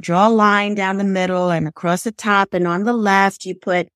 draw 0.00 0.28
a 0.28 0.30
line 0.30 0.74
down 0.74 0.98
the 0.98 1.04
middle 1.04 1.50
and 1.50 1.66
across 1.66 2.02
the 2.02 2.12
top 2.12 2.54
and 2.54 2.66
on 2.66 2.84
the 2.84 2.92
left, 2.92 3.44
you 3.44 3.54
put 3.54 3.88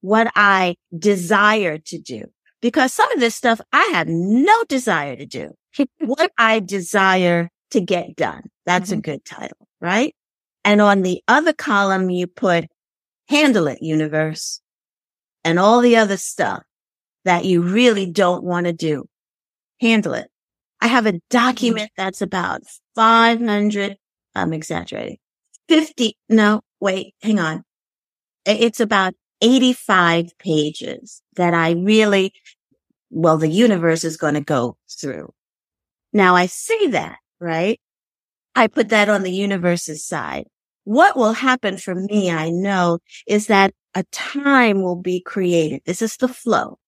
what 0.00 0.30
I 0.36 0.76
desire 0.96 1.78
to 1.78 1.98
do. 1.98 2.24
Because 2.60 2.92
some 2.92 3.10
of 3.12 3.20
this 3.20 3.34
stuff 3.34 3.60
I 3.72 3.90
have 3.92 4.08
no 4.08 4.64
desire 4.64 5.16
to 5.16 5.26
do 5.26 5.52
what 6.00 6.32
I 6.38 6.60
desire 6.60 7.50
to 7.70 7.80
get 7.80 8.16
done. 8.16 8.44
That's 8.66 8.90
mm-hmm. 8.90 8.98
a 8.98 9.02
good 9.02 9.24
title, 9.24 9.68
right? 9.80 10.14
And 10.64 10.80
on 10.80 11.02
the 11.02 11.22
other 11.28 11.52
column, 11.52 12.10
you 12.10 12.26
put 12.26 12.66
handle 13.28 13.68
it 13.68 13.78
universe 13.82 14.60
and 15.44 15.58
all 15.58 15.80
the 15.80 15.96
other 15.96 16.16
stuff 16.16 16.62
that 17.24 17.44
you 17.44 17.62
really 17.62 18.10
don't 18.10 18.42
want 18.42 18.66
to 18.66 18.72
do. 18.72 19.06
Handle 19.80 20.14
it. 20.14 20.28
I 20.80 20.88
have 20.88 21.06
a 21.06 21.20
document 21.30 21.90
that's 21.96 22.22
about 22.22 22.62
500. 22.94 23.96
I'm 24.34 24.52
exaggerating. 24.52 25.18
50. 25.68 26.16
No, 26.28 26.62
wait, 26.80 27.14
hang 27.22 27.38
on. 27.38 27.64
It's 28.46 28.80
about 28.80 29.14
85 29.40 30.36
pages 30.38 31.22
that 31.36 31.54
I 31.54 31.72
really, 31.72 32.32
well, 33.10 33.36
the 33.36 33.48
universe 33.48 34.04
is 34.04 34.16
going 34.16 34.34
to 34.34 34.40
go 34.40 34.76
through. 35.00 35.32
Now 36.12 36.34
I 36.34 36.46
say 36.46 36.88
that, 36.88 37.18
right? 37.40 37.80
I 38.54 38.66
put 38.66 38.88
that 38.88 39.08
on 39.08 39.22
the 39.22 39.32
universe's 39.32 40.04
side. 40.04 40.46
What 40.84 41.16
will 41.16 41.34
happen 41.34 41.76
for 41.76 41.94
me, 41.94 42.30
I 42.30 42.48
know, 42.50 42.98
is 43.26 43.46
that 43.48 43.74
a 43.94 44.04
time 44.10 44.82
will 44.82 44.96
be 44.96 45.20
created. 45.20 45.82
This 45.84 46.00
is 46.00 46.16
the 46.16 46.28
flow. 46.28 46.78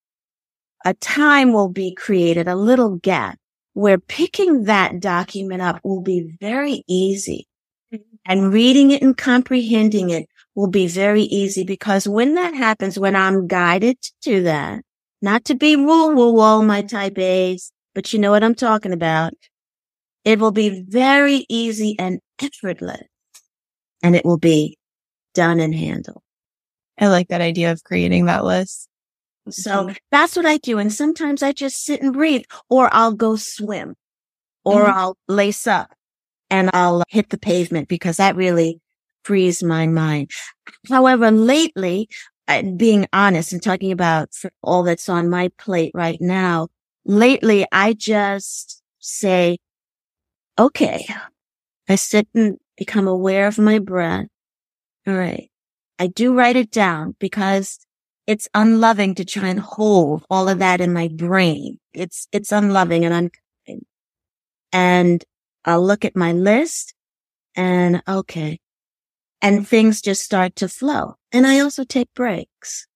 A 0.85 0.95
time 0.95 1.53
will 1.53 1.69
be 1.69 1.95
created, 1.95 2.49
a 2.49 2.57
little 2.57 2.97
gap 2.97 3.39
where 3.81 3.99
picking 3.99 4.65
that 4.65 5.01
document 5.01 5.63
up 5.63 5.81
will 5.83 6.03
be 6.03 6.37
very 6.39 6.85
easy 6.87 7.49
mm-hmm. 7.93 8.03
and 8.27 8.53
reading 8.53 8.91
it 8.91 9.01
and 9.01 9.17
comprehending 9.17 10.11
it 10.11 10.29
will 10.55 10.69
be 10.69 10.87
very 10.87 11.23
easy 11.23 11.65
because 11.65 12.07
when 12.07 12.35
that 12.35 12.53
happens, 12.55 12.99
when 12.99 13.17
I'm 13.17 13.47
guided 13.47 14.01
to 14.03 14.13
do 14.21 14.43
that, 14.43 14.83
not 15.23 15.47
to 15.47 15.55
be 15.55 15.77
rule 15.77 16.13
rule 16.13 16.41
all 16.41 16.63
my 16.63 16.83
type 16.83 17.19
A's, 17.19 17.73
but 17.95 18.13
you 18.13 18.19
know 18.19 18.31
what 18.31 18.45
I'm 18.45 18.55
talking 18.55 18.93
about. 18.93 19.33
It 20.27 20.39
will 20.39 20.53
be 20.53 20.85
very 20.87 21.47
easy 21.49 21.97
and 21.99 22.21
effortless 22.43 23.09
and 24.03 24.15
it 24.15 24.27
will 24.27 24.39
be 24.39 24.77
done 25.33 25.59
and 25.59 25.75
handled. 25.75 26.21
I 26.99 27.09
like 27.09 27.29
that 27.29 27.41
idea 27.41 27.73
of 27.73 27.83
creating 27.83 28.27
that 28.27 28.45
list. 28.45 28.90
So 29.49 29.71
mm-hmm. 29.71 29.93
that's 30.11 30.37
what 30.37 30.47
I 30.47 30.59
do. 30.59 30.79
And 30.79 30.93
sometimes 30.93 31.43
I 31.43 31.53
just 31.53 31.85
sit 31.85 32.03
and 32.03 32.13
breathe 32.13 32.45
or 32.69 32.89
I'll 32.93 33.15
go 33.15 33.37
swim 33.37 33.95
or 34.65 34.85
mm-hmm. 34.85 34.99
I'll 34.99 35.17
lace 35.29 35.67
up 35.67 35.93
and 36.51 36.71
I'll 36.73 37.03
hit 37.09 37.31
the 37.31 37.39
pavement 37.39 37.89
because 37.89 38.19
that 38.19 38.37
really 38.37 38.81
frees 39.25 39.63
my 39.63 39.87
mind. 39.87 40.31
However, 40.89 41.31
lately, 41.31 42.09
being 42.77 43.07
honest 43.13 43.53
and 43.53 43.63
talking 43.63 43.93
about 43.93 44.31
all 44.63 44.83
that's 44.83 45.09
on 45.09 45.29
my 45.29 45.51
plate 45.59 45.93
right 45.95 46.21
now, 46.21 46.69
lately 47.05 47.67
I 47.73 47.93
just 47.93 48.83
say, 48.99 49.59
okay, 50.59 51.07
I 51.89 51.95
sit 51.95 52.29
and 52.35 52.59
become 52.77 53.07
aware 53.07 53.47
of 53.47 53.59
my 53.59 53.79
breath. 53.79 54.27
All 55.07 55.15
right. 55.15 55.51
I 55.99 56.07
do 56.07 56.35
write 56.35 56.57
it 56.57 56.71
down 56.71 57.15
because 57.19 57.79
it's 58.27 58.49
unloving 58.55 59.15
to 59.17 59.25
try 59.25 59.49
and 59.49 59.61
hold 59.61 60.25
all 60.31 60.49
of 60.49 60.59
that 60.59 60.81
in 60.81 60.93
my 60.93 61.09
brain. 61.09 61.79
It's, 61.93 62.29
it's 62.33 62.53
unloving 62.53 63.05
and 63.05 63.15
unkind. 63.15 63.87
And 64.73 65.25
I'll 65.65 65.85
look 65.85 66.05
at 66.05 66.17
my 66.17 66.33
list 66.33 66.95
and 67.57 68.03
okay. 68.07 68.61
And 69.43 69.67
things 69.67 70.01
just 70.01 70.23
start 70.23 70.55
to 70.57 70.69
flow. 70.69 71.15
And 71.33 71.47
I 71.47 71.61
also 71.61 71.85
take 71.85 72.13
breaks. 72.15 72.87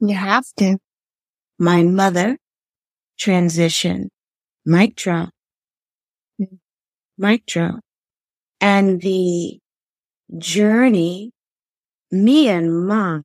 You 0.00 0.14
have 0.14 0.46
to. 0.58 0.78
My 1.58 1.82
mother 1.82 2.38
transition, 3.18 4.10
mic 4.64 4.96
drop, 4.96 5.30
mm. 6.40 6.58
mic 7.18 7.46
drop. 7.46 7.80
And 8.60 9.00
the 9.00 9.60
journey, 10.38 11.32
me 12.10 12.48
and 12.48 12.86
mom, 12.86 13.22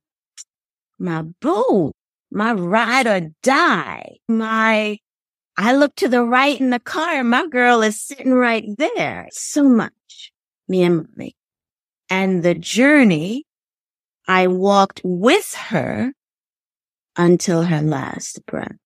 my 0.98 1.22
boo, 1.40 1.92
my 2.30 2.52
ride 2.52 3.06
or 3.06 3.30
die, 3.42 4.18
my 4.28 4.98
I 5.60 5.74
look 5.74 5.96
to 5.96 6.08
the 6.08 6.22
right 6.22 6.58
in 6.58 6.70
the 6.70 6.78
car 6.78 7.14
and 7.18 7.30
my 7.30 7.48
girl 7.48 7.82
is 7.82 8.00
sitting 8.00 8.32
right 8.32 8.64
there. 8.78 9.26
So 9.32 9.64
much. 9.64 10.32
Me 10.68 10.84
and 10.84 11.08
mommy. 11.08 11.34
And 12.08 12.44
the 12.44 12.54
journey, 12.54 13.44
I 14.28 14.46
walked 14.46 15.00
with 15.02 15.54
her 15.54 16.12
until 17.16 17.64
her 17.64 17.82
last 17.82 18.46
breath. 18.46 18.76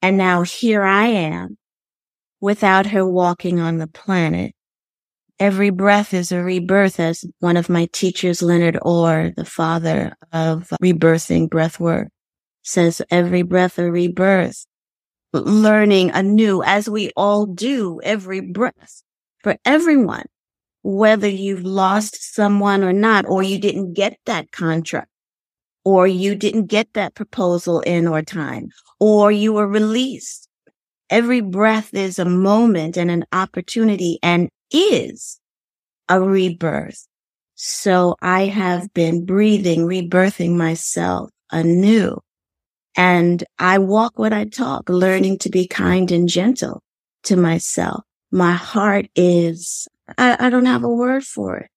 And 0.00 0.16
now 0.16 0.42
here 0.42 0.84
I 0.84 1.06
am 1.06 1.58
without 2.40 2.86
her 2.86 3.04
walking 3.04 3.58
on 3.58 3.78
the 3.78 3.88
planet. 3.88 4.54
Every 5.38 5.70
breath 5.70 6.14
is 6.14 6.32
a 6.32 6.42
rebirth 6.42 6.98
as 6.98 7.24
one 7.40 7.56
of 7.58 7.68
my 7.68 7.88
teachers, 7.92 8.42
Leonard 8.42 8.78
Orr, 8.80 9.32
the 9.36 9.44
father 9.44 10.16
of 10.32 10.72
rebirthing 10.82 11.50
breath 11.50 11.78
work 11.78 12.08
says 12.62 13.00
every 13.10 13.42
breath 13.42 13.78
a 13.78 13.90
rebirth 13.90 14.66
learning 15.32 16.10
anew 16.12 16.62
as 16.62 16.88
we 16.88 17.10
all 17.16 17.46
do 17.46 18.00
every 18.02 18.40
breath 18.40 19.02
for 19.42 19.56
everyone, 19.64 20.24
whether 20.82 21.28
you've 21.28 21.64
lost 21.64 22.34
someone 22.34 22.82
or 22.82 22.92
not, 22.92 23.26
or 23.28 23.42
you 23.42 23.58
didn't 23.58 23.92
get 23.92 24.18
that 24.26 24.50
contract, 24.52 25.10
or 25.84 26.06
you 26.06 26.34
didn't 26.34 26.66
get 26.66 26.88
that 26.94 27.14
proposal 27.14 27.80
in 27.80 28.08
or 28.08 28.22
time, 28.22 28.68
or 28.98 29.30
you 29.30 29.52
were 29.52 29.68
released. 29.68 30.48
Every 31.10 31.40
breath 31.40 31.94
is 31.94 32.18
a 32.18 32.24
moment 32.24 32.96
and 32.96 33.10
an 33.10 33.24
opportunity 33.32 34.18
and 34.22 34.48
is 34.70 35.40
a 36.08 36.20
rebirth. 36.20 37.06
So 37.54 38.16
I 38.20 38.46
have 38.46 38.92
been 38.92 39.24
breathing, 39.24 39.86
rebirthing 39.86 40.56
myself 40.56 41.30
anew 41.50 42.20
and 42.96 43.44
I 43.58 43.78
walk 43.78 44.18
what 44.18 44.32
I 44.32 44.44
talk, 44.46 44.88
learning 44.88 45.38
to 45.40 45.50
be 45.50 45.68
kind 45.68 46.10
and 46.10 46.28
gentle 46.28 46.82
to 47.24 47.36
myself. 47.36 48.02
My 48.32 48.52
heart 48.52 49.06
is, 49.14 49.86
I, 50.16 50.36
I 50.46 50.50
don't 50.50 50.66
have 50.66 50.82
a 50.82 50.88
word 50.88 51.24
for 51.24 51.58
it. 51.58 51.70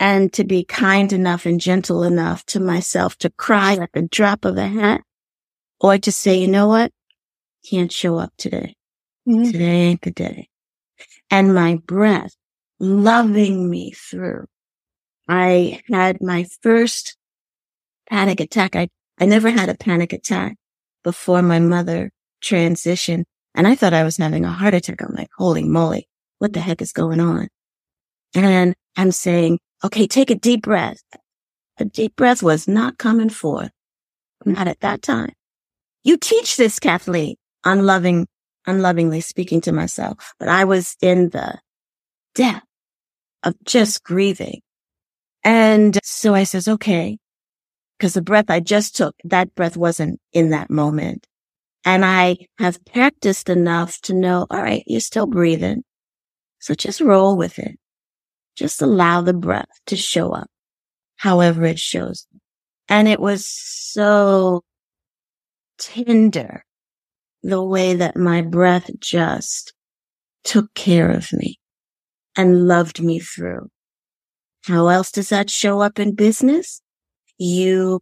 And 0.00 0.32
to 0.32 0.42
be 0.42 0.64
kind 0.64 1.12
enough 1.12 1.46
and 1.46 1.60
gentle 1.60 2.02
enough 2.02 2.44
to 2.46 2.60
myself 2.60 3.16
to 3.18 3.30
cry 3.30 3.74
at 3.74 3.90
the 3.92 4.02
drop 4.02 4.44
of 4.44 4.56
a 4.56 4.66
hat 4.66 5.02
or 5.80 5.96
to 5.98 6.10
say, 6.10 6.38
you 6.38 6.48
know 6.48 6.66
what? 6.66 6.90
Can't 7.70 7.92
show 7.92 8.18
up 8.18 8.32
today. 8.36 8.74
Mm-hmm. 9.28 9.44
Today 9.44 9.64
ain't 9.64 10.02
the 10.02 10.10
day. 10.10 10.48
And 11.32 11.54
my 11.54 11.76
breath 11.86 12.34
loving 12.78 13.70
me 13.70 13.92
through. 13.92 14.46
I 15.28 15.82
had 15.90 16.22
my 16.22 16.46
first 16.62 17.16
panic 18.10 18.40
attack. 18.40 18.76
I 18.76 18.88
I 19.18 19.26
never 19.26 19.50
had 19.50 19.70
a 19.70 19.76
panic 19.76 20.12
attack 20.12 20.56
before 21.04 21.42
my 21.42 21.58
mother 21.60 22.10
transitioned. 22.44 23.24
And 23.54 23.66
I 23.68 23.76
thought 23.76 23.94
I 23.94 24.04
was 24.04 24.18
having 24.18 24.44
a 24.44 24.50
heart 24.50 24.74
attack. 24.74 25.02
I'm 25.02 25.14
like, 25.14 25.30
holy 25.38 25.64
moly, 25.64 26.08
what 26.38 26.52
the 26.52 26.60
heck 26.60 26.82
is 26.82 26.92
going 26.92 27.20
on? 27.20 27.48
And 28.34 28.74
I'm 28.96 29.12
saying, 29.12 29.58
okay, 29.84 30.06
take 30.06 30.30
a 30.30 30.34
deep 30.34 30.62
breath. 30.62 31.02
A 31.78 31.84
deep 31.84 32.16
breath 32.16 32.42
was 32.42 32.68
not 32.68 32.98
coming 32.98 33.30
forth. 33.30 33.70
Not 34.44 34.68
at 34.68 34.80
that 34.80 35.02
time. 35.02 35.32
You 36.04 36.16
teach 36.16 36.56
this, 36.56 36.80
Kathleen, 36.80 37.36
unloving, 37.64 38.26
unlovingly 38.66 39.20
speaking 39.20 39.60
to 39.62 39.72
myself, 39.72 40.34
but 40.38 40.48
I 40.48 40.64
was 40.64 40.96
in 41.00 41.30
the 41.30 41.58
depth 42.34 42.66
of 43.42 43.54
just 43.64 44.02
grieving. 44.04 44.60
And 45.44 45.98
so 46.04 46.34
I 46.34 46.44
says, 46.44 46.68
okay, 46.68 47.18
because 47.98 48.14
the 48.14 48.22
breath 48.22 48.48
I 48.48 48.60
just 48.60 48.96
took, 48.96 49.14
that 49.24 49.54
breath 49.54 49.76
wasn't 49.76 50.20
in 50.32 50.50
that 50.50 50.70
moment. 50.70 51.26
And 51.84 52.04
I 52.04 52.36
have 52.58 52.84
practiced 52.84 53.48
enough 53.48 54.00
to 54.02 54.14
know, 54.14 54.46
all 54.50 54.62
right, 54.62 54.84
you're 54.86 55.00
still 55.00 55.26
breathing. 55.26 55.82
So 56.60 56.74
just 56.74 57.00
roll 57.00 57.36
with 57.36 57.58
it. 57.58 57.76
Just 58.54 58.82
allow 58.82 59.20
the 59.20 59.34
breath 59.34 59.68
to 59.86 59.96
show 59.96 60.30
up 60.30 60.48
however 61.16 61.64
it 61.64 61.78
shows. 61.78 62.26
And 62.88 63.06
it 63.06 63.20
was 63.20 63.46
so 63.46 64.62
tender 65.78 66.64
the 67.42 67.62
way 67.62 67.94
that 67.94 68.16
my 68.16 68.42
breath 68.42 68.90
just 69.00 69.72
took 70.44 70.72
care 70.74 71.10
of 71.10 71.32
me 71.32 71.58
and 72.36 72.66
loved 72.66 73.02
me 73.02 73.18
through. 73.18 73.68
How 74.64 74.88
else 74.88 75.10
does 75.10 75.28
that 75.30 75.50
show 75.50 75.80
up 75.80 75.98
in 75.98 76.14
business? 76.14 76.82
you 77.42 78.00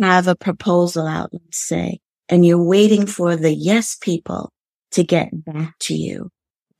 have 0.00 0.28
a 0.28 0.36
proposal 0.36 1.06
out, 1.06 1.30
let's 1.32 1.62
say, 1.62 2.00
and 2.28 2.44
you're 2.44 2.62
waiting 2.62 3.06
for 3.06 3.36
the 3.36 3.52
yes 3.52 3.96
people 3.96 4.52
to 4.92 5.04
get 5.04 5.28
back 5.44 5.74
to 5.80 5.94
you. 5.94 6.30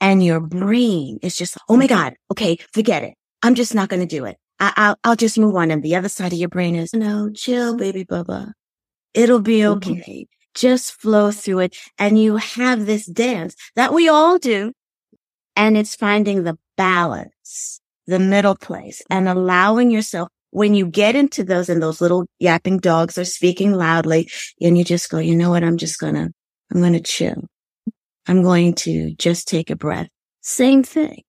And 0.01 0.25
your 0.25 0.41
brain 0.41 1.19
is 1.23 1.37
just, 1.37 1.57
oh 1.69 1.77
my 1.77 1.87
God, 1.87 2.15
okay, 2.31 2.59
forget 2.73 3.05
it. 3.05 3.15
I'm 3.43 3.55
just 3.55 3.75
not 3.75 3.89
going 3.89 4.07
to 4.07 4.17
do 4.17 4.25
it. 4.25 4.37
I- 4.59 4.91
will 4.91 4.97
I'll 5.05 5.17
just 5.17 5.39
move 5.39 5.55
on. 5.57 5.71
And 5.71 5.83
the 5.83 5.95
other 5.97 6.09
side 6.09 6.33
of 6.33 6.39
your 6.39 6.49
brain 6.49 6.75
is, 6.75 6.93
no, 6.93 7.31
chill, 7.31 7.77
baby 7.77 8.05
bubba. 8.05 8.53
It'll 9.15 9.41
be 9.41 9.61
mm-hmm. 9.61 9.93
okay. 9.93 10.27
Just 10.55 10.93
flow 10.93 11.31
through 11.31 11.61
it. 11.61 11.77
And 11.99 12.21
you 12.21 12.37
have 12.37 12.87
this 12.87 13.07
dance 13.07 13.55
that 13.77 13.93
we 13.93 14.09
all 14.09 14.39
do. 14.39 14.73
And 15.57 15.77
it's 15.77 15.95
finding 15.95 16.45
the 16.45 16.59
balance, 16.77 17.81
the 18.07 18.19
middle 18.19 18.57
place 18.57 19.03
and 19.11 19.29
allowing 19.29 19.91
yourself 19.91 20.29
when 20.51 20.75
you 20.75 20.87
get 20.87 21.15
into 21.17 21.45
those 21.45 21.69
and 21.69 21.83
those 21.83 22.01
little 22.01 22.27
yapping 22.39 22.79
dogs 22.79 23.17
are 23.17 23.25
speaking 23.25 23.73
loudly 23.73 24.31
and 24.61 24.77
you 24.77 24.85
just 24.85 25.11
go, 25.11 25.19
you 25.19 25.35
know 25.35 25.51
what? 25.51 25.65
I'm 25.65 25.77
just 25.77 25.99
gonna, 25.99 26.31
I'm 26.73 26.81
gonna 26.81 27.01
chill. 27.01 27.45
I'm 28.27 28.43
going 28.43 28.75
to 28.75 29.15
just 29.17 29.49
take 29.49 29.71
a 29.71 29.77
breath. 29.77 30.09
Same 30.43 30.83
thing. 30.83 31.23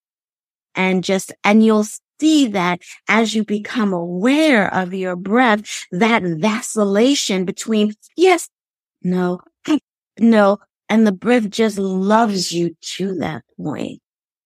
And 0.75 1.03
just, 1.03 1.33
and 1.43 1.63
you'll, 1.63 1.85
see 2.19 2.47
that 2.47 2.81
as 3.09 3.35
you 3.35 3.43
become 3.43 3.91
aware 3.91 4.73
of 4.73 4.93
your 4.93 5.15
breath, 5.15 5.85
that 5.91 6.23
vacillation 6.23 7.43
between 7.43 7.93
yes, 8.15 8.47
no, 9.03 9.39
no, 10.19 10.57
and 10.89 11.07
the 11.07 11.11
breath 11.11 11.49
just 11.49 11.77
loves 11.77 12.51
you 12.51 12.75
to 12.97 13.15
that 13.15 13.43
point. 13.57 13.99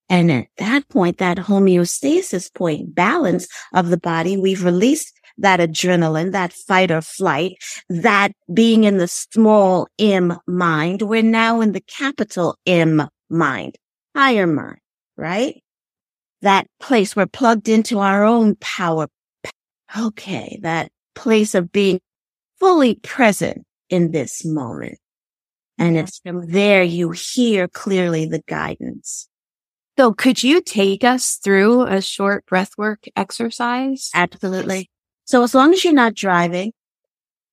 And 0.09 0.31
at 0.31 0.47
that 0.57 0.87
point, 0.87 1.17
that 1.17 1.37
homeostasis 1.37 2.53
point, 2.53 2.95
balance 2.95 3.47
of 3.73 3.89
the 3.89 3.97
body, 3.97 4.37
we've 4.37 4.63
released 4.63 5.13
that 5.37 5.59
adrenaline, 5.59 6.31
that 6.31 6.53
fight 6.53 6.91
or 6.91 7.01
flight, 7.01 7.57
that 7.89 8.31
being 8.53 8.85
in 8.85 8.97
the 8.97 9.07
small 9.07 9.87
M 9.99 10.37
mind. 10.47 11.01
We're 11.01 11.21
now 11.21 11.61
in 11.61 11.73
the 11.73 11.81
capital 11.81 12.57
M 12.65 13.07
mind, 13.29 13.75
higher 14.15 14.47
mind, 14.47 14.79
right? 15.17 15.61
That 16.41 16.67
place 16.79 17.15
we're 17.15 17.27
plugged 17.27 17.67
into 17.67 17.99
our 17.99 18.23
own 18.23 18.55
power. 18.55 19.07
Okay. 19.97 20.59
That 20.61 20.91
place 21.15 21.55
of 21.55 21.71
being 21.71 21.99
fully 22.59 22.95
present 22.95 23.66
in 23.89 24.11
this 24.11 24.45
moment. 24.45 24.99
And 25.77 25.97
it's 25.97 26.19
from 26.19 26.49
there 26.49 26.83
you 26.83 27.11
hear 27.11 27.67
clearly 27.67 28.25
the 28.25 28.41
guidance. 28.47 29.29
So 29.97 30.13
could 30.13 30.43
you 30.43 30.61
take 30.61 31.03
us 31.03 31.39
through 31.43 31.83
a 31.83 32.01
short 32.01 32.45
breathwork 32.45 33.07
exercise? 33.15 34.09
Absolutely. 34.13 34.89
So 35.25 35.43
as 35.43 35.53
long 35.53 35.73
as 35.73 35.83
you're 35.83 35.93
not 35.93 36.13
driving 36.13 36.73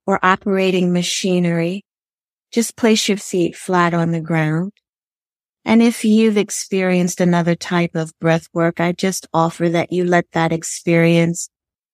or 0.07 0.18
operating 0.23 0.92
machinery, 0.92 1.85
just 2.53 2.77
place 2.77 3.09
your 3.09 3.18
feet 3.18 3.57
flat 3.57 3.94
on 3.94 4.12
the 4.12 4.20
ground. 4.20 4.73
And 5.64 5.83
if 5.83 6.05
you've 6.05 6.37
experienced 6.37 7.20
another 7.20 7.55
type 7.55 7.94
of 7.94 8.12
breath 8.20 8.49
work, 8.53 8.81
I 8.81 8.92
just 8.92 9.27
offer 9.33 9.68
that 9.70 9.92
you 9.92 10.05
let 10.05 10.31
that 10.33 10.53
experience 10.53 11.49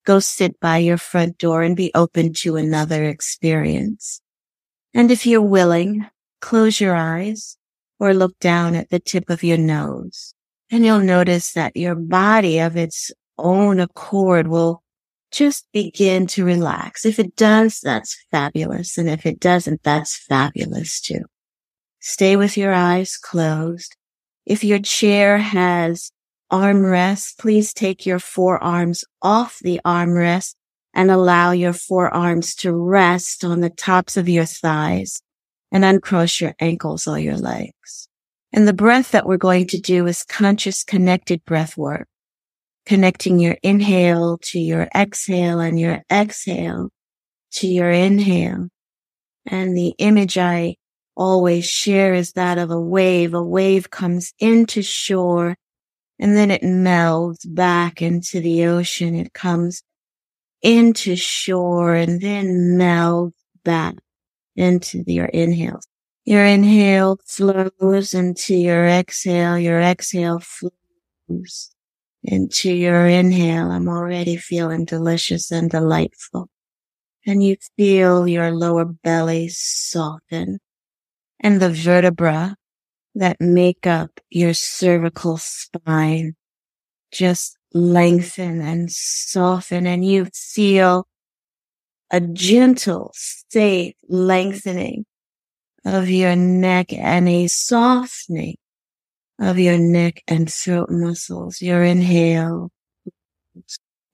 go 0.05 0.19
sit 0.19 0.59
by 0.59 0.79
your 0.79 0.99
front 0.99 1.39
door 1.39 1.63
and 1.63 1.77
be 1.77 1.93
open 1.95 2.33
to 2.33 2.57
another 2.57 3.05
experience. 3.05 4.21
And 4.95 5.11
if 5.11 5.27
you're 5.27 5.43
willing, 5.43 6.07
close 6.41 6.81
your 6.81 6.95
eyes 6.95 7.57
or 7.99 8.15
look 8.15 8.39
down 8.41 8.75
at 8.75 8.91
the 8.91 8.99
tip 8.99 9.31
of 9.31 9.43
your 9.43 9.59
nose 9.59 10.35
and 10.71 10.85
you'll 10.85 11.01
notice 11.01 11.53
that 11.53 11.77
your 11.77 11.95
body 11.95 12.59
of 12.59 12.77
its 12.77 13.11
own 13.37 13.81
accord 13.81 14.47
will 14.47 14.83
just 15.33 15.67
begin 15.73 16.27
to 16.29 16.45
relax. 16.45 17.05
If 17.05 17.19
it 17.19 17.37
does, 17.37 17.81
that's 17.81 18.25
fabulous. 18.31 18.97
And 18.99 19.09
if 19.09 19.27
it 19.27 19.41
doesn't, 19.41 19.83
that's 19.83 20.17
fabulous 20.17 21.01
too. 21.01 21.23
Stay 22.01 22.37
with 22.37 22.57
your 22.57 22.73
eyes 22.73 23.17
closed. 23.17 23.97
If 24.47 24.65
your 24.65 24.79
chair 24.79 25.39
has 25.39 26.13
armrests, 26.53 27.39
please 27.39 27.73
take 27.73 28.07
your 28.07 28.19
forearms 28.19 29.05
off 29.23 29.59
the 29.61 29.81
armrest 29.85 30.55
and 30.95 31.11
allow 31.11 31.53
your 31.53 31.73
forearms 31.73 32.55
to 32.57 32.73
rest 32.73 33.45
on 33.45 33.61
the 33.61 33.71
tops 33.71 34.17
of 34.17 34.29
your 34.29 34.45
thighs 34.45 35.23
and 35.73 35.85
uncross 35.85 36.41
your 36.41 36.55
ankles 36.61 37.07
or 37.07 37.19
your 37.19 37.37
legs. 37.37 38.09
And 38.53 38.67
the 38.67 38.73
breath 38.73 39.13
that 39.13 39.27
we're 39.27 39.37
going 39.37 39.69
to 39.69 39.81
do 39.81 40.07
is 40.07 40.25
conscious 40.25 40.83
connected 40.83 41.45
breath 41.45 41.77
work 41.77 42.09
connecting 42.87 43.39
your 43.39 43.57
inhale 43.63 44.39
to 44.39 44.59
your 44.59 44.89
exhale 44.95 45.61
and 45.61 45.79
your 45.79 46.03
exhale 46.11 46.91
to 47.53 47.67
your 47.67 47.91
inhale. 47.91 48.69
And 49.47 49.77
the 49.77 49.95
image 49.99 50.39
I 50.39 50.77
always 51.17 51.67
share 51.67 52.15
is 52.15 52.33
that 52.33 52.59
of 52.59 52.71
a 52.71 52.81
wave. 52.81 53.35
A 53.35 53.43
wave 53.43 53.91
comes 53.91 54.33
into 54.39 54.83
shore 54.83 55.57
and 56.19 56.37
then 56.37 56.51
it 56.51 56.63
melds 56.63 57.39
back 57.45 58.03
into 58.03 58.41
the 58.41 58.67
ocean. 58.67 59.15
It 59.15 59.33
comes 59.33 59.83
into 60.63 61.17
shore 61.17 61.95
and 61.95 62.21
then 62.21 62.77
melt 62.77 63.35
back 63.65 63.95
into 64.57 65.03
your 65.07 65.27
inhale. 65.27 65.81
Your 66.25 66.45
inhale 66.45 67.19
flows 67.27 68.15
into 68.15 68.55
your 68.55 68.87
exhale. 68.87 69.59
Your 69.59 69.81
exhale 69.81 70.41
flows 70.41 71.71
into 72.23 72.73
your 72.73 73.07
inhale. 73.07 73.71
I'm 73.71 73.89
already 73.89 74.37
feeling 74.37 74.85
delicious 74.85 75.51
and 75.51 75.71
delightful. 75.71 76.49
And 77.27 77.43
you 77.43 77.57
feel 77.77 78.29
your 78.29 78.51
lower 78.51 78.85
belly 78.85 79.49
soften 79.49 80.59
and 81.41 81.61
the 81.61 81.71
vertebra 81.71 82.57
that 83.15 83.41
make 83.41 83.87
up 83.87 84.21
your 84.31 84.55
cervical 84.55 85.37
spine 85.39 86.35
just 87.11 87.57
lengthen 87.73 88.61
and 88.61 88.91
soften 88.91 89.87
and 89.87 90.05
you 90.05 90.27
feel 90.35 91.07
a 92.11 92.21
gentle, 92.21 93.13
safe 93.15 93.95
lengthening 94.09 95.05
of 95.85 96.09
your 96.09 96.37
neck 96.37 96.93
and 96.93 97.29
a 97.29 97.47
softening 97.47 98.57
of 99.39 99.59
your 99.59 99.79
neck 99.79 100.23
and 100.29 100.53
throat 100.53 100.91
muscles. 100.91 101.63
Your 101.63 101.83
inhale 101.83 102.71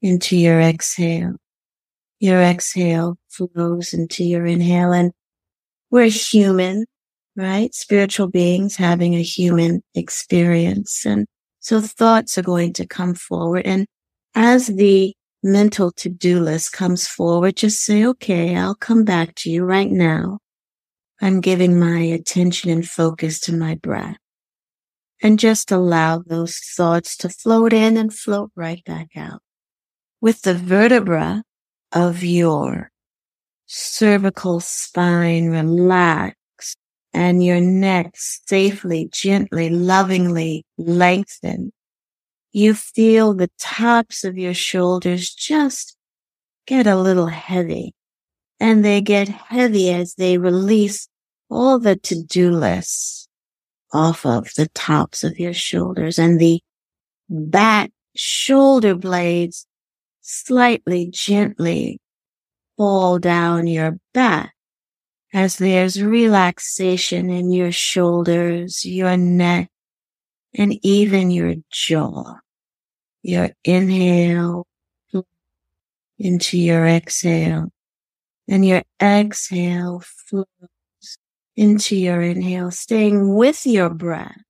into 0.02 0.36
your 0.36 0.60
exhale. 0.60 1.36
Your 2.20 2.40
exhale 2.40 3.18
flows 3.28 3.92
into 3.92 4.24
your 4.24 4.46
inhale 4.46 4.92
and 4.92 5.12
we're 5.90 6.08
human, 6.08 6.86
right? 7.36 7.74
Spiritual 7.74 8.28
beings 8.28 8.76
having 8.76 9.14
a 9.14 9.22
human 9.22 9.82
experience. 9.94 11.04
And 11.04 11.26
so 11.66 11.80
thoughts 11.80 12.38
are 12.38 12.42
going 12.42 12.72
to 12.72 12.86
come 12.86 13.12
forward. 13.12 13.66
And 13.66 13.88
as 14.36 14.68
the 14.68 15.12
mental 15.42 15.90
to-do 15.90 16.38
list 16.38 16.72
comes 16.72 17.08
forward, 17.08 17.56
just 17.56 17.82
say, 17.82 18.06
okay, 18.06 18.54
I'll 18.54 18.76
come 18.76 19.02
back 19.02 19.34
to 19.38 19.50
you 19.50 19.64
right 19.64 19.90
now. 19.90 20.38
I'm 21.20 21.40
giving 21.40 21.76
my 21.76 21.98
attention 21.98 22.70
and 22.70 22.88
focus 22.88 23.40
to 23.40 23.52
my 23.52 23.74
breath 23.74 24.16
and 25.20 25.40
just 25.40 25.72
allow 25.72 26.20
those 26.24 26.56
thoughts 26.56 27.16
to 27.16 27.28
float 27.28 27.72
in 27.72 27.96
and 27.96 28.14
float 28.14 28.52
right 28.54 28.84
back 28.84 29.16
out. 29.16 29.40
With 30.20 30.42
the 30.42 30.54
vertebra 30.54 31.42
of 31.90 32.22
your 32.22 32.92
cervical 33.66 34.60
spine 34.60 35.48
relaxed 35.48 36.38
and 37.16 37.42
your 37.42 37.60
neck 37.60 38.10
safely, 38.14 39.08
gently, 39.10 39.70
lovingly 39.70 40.64
lengthen. 40.76 41.72
you 42.52 42.74
feel 42.74 43.34
the 43.34 43.50
tops 43.58 44.22
of 44.22 44.36
your 44.36 44.54
shoulders 44.54 45.34
just 45.34 45.96
get 46.66 46.86
a 46.86 46.96
little 46.96 47.26
heavy 47.28 47.94
and 48.60 48.84
they 48.84 49.00
get 49.00 49.28
heavy 49.28 49.90
as 49.90 50.14
they 50.14 50.38
release 50.38 51.08
all 51.50 51.78
the 51.78 51.96
to-do 51.96 52.50
lists 52.50 53.28
off 53.92 54.26
of 54.26 54.48
the 54.56 54.68
tops 54.74 55.22
of 55.24 55.38
your 55.38 55.54
shoulders 55.54 56.18
and 56.18 56.40
the 56.40 56.60
back 57.28 57.90
shoulder 58.14 58.94
blades 58.94 59.66
slightly 60.22 61.08
gently 61.12 62.00
fall 62.76 63.18
down 63.18 63.66
your 63.66 63.98
back 64.12 64.55
as 65.36 65.56
there's 65.56 66.02
relaxation 66.02 67.28
in 67.28 67.52
your 67.52 67.70
shoulders, 67.70 68.86
your 68.86 69.18
neck, 69.18 69.68
and 70.54 70.78
even 70.82 71.30
your 71.30 71.56
jaw. 71.70 72.36
Your 73.22 73.50
inhale 73.62 74.66
into 76.18 76.58
your 76.58 76.86
exhale 76.86 77.68
and 78.48 78.64
your 78.64 78.82
exhale 79.02 80.02
flows 80.06 80.46
into 81.54 81.96
your 81.96 82.22
inhale, 82.22 82.70
staying 82.70 83.34
with 83.34 83.66
your 83.66 83.90
breath, 83.90 84.40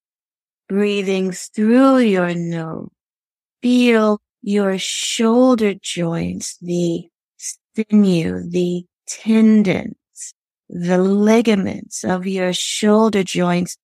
breathing 0.68 1.33
through 1.33 1.99
your 1.99 2.33
nose. 2.33 2.90
Feel 3.61 4.20
your 4.40 4.79
shoulder 4.79 5.75
joints, 5.75 6.57
the 6.59 7.09
sinew, 7.75 8.49
the 8.49 8.85
tendons, 9.09 9.96
the 10.68 10.98
ligaments 10.98 12.05
of 12.05 12.26
your 12.26 12.52
shoulder 12.52 13.22
joints. 13.22 13.76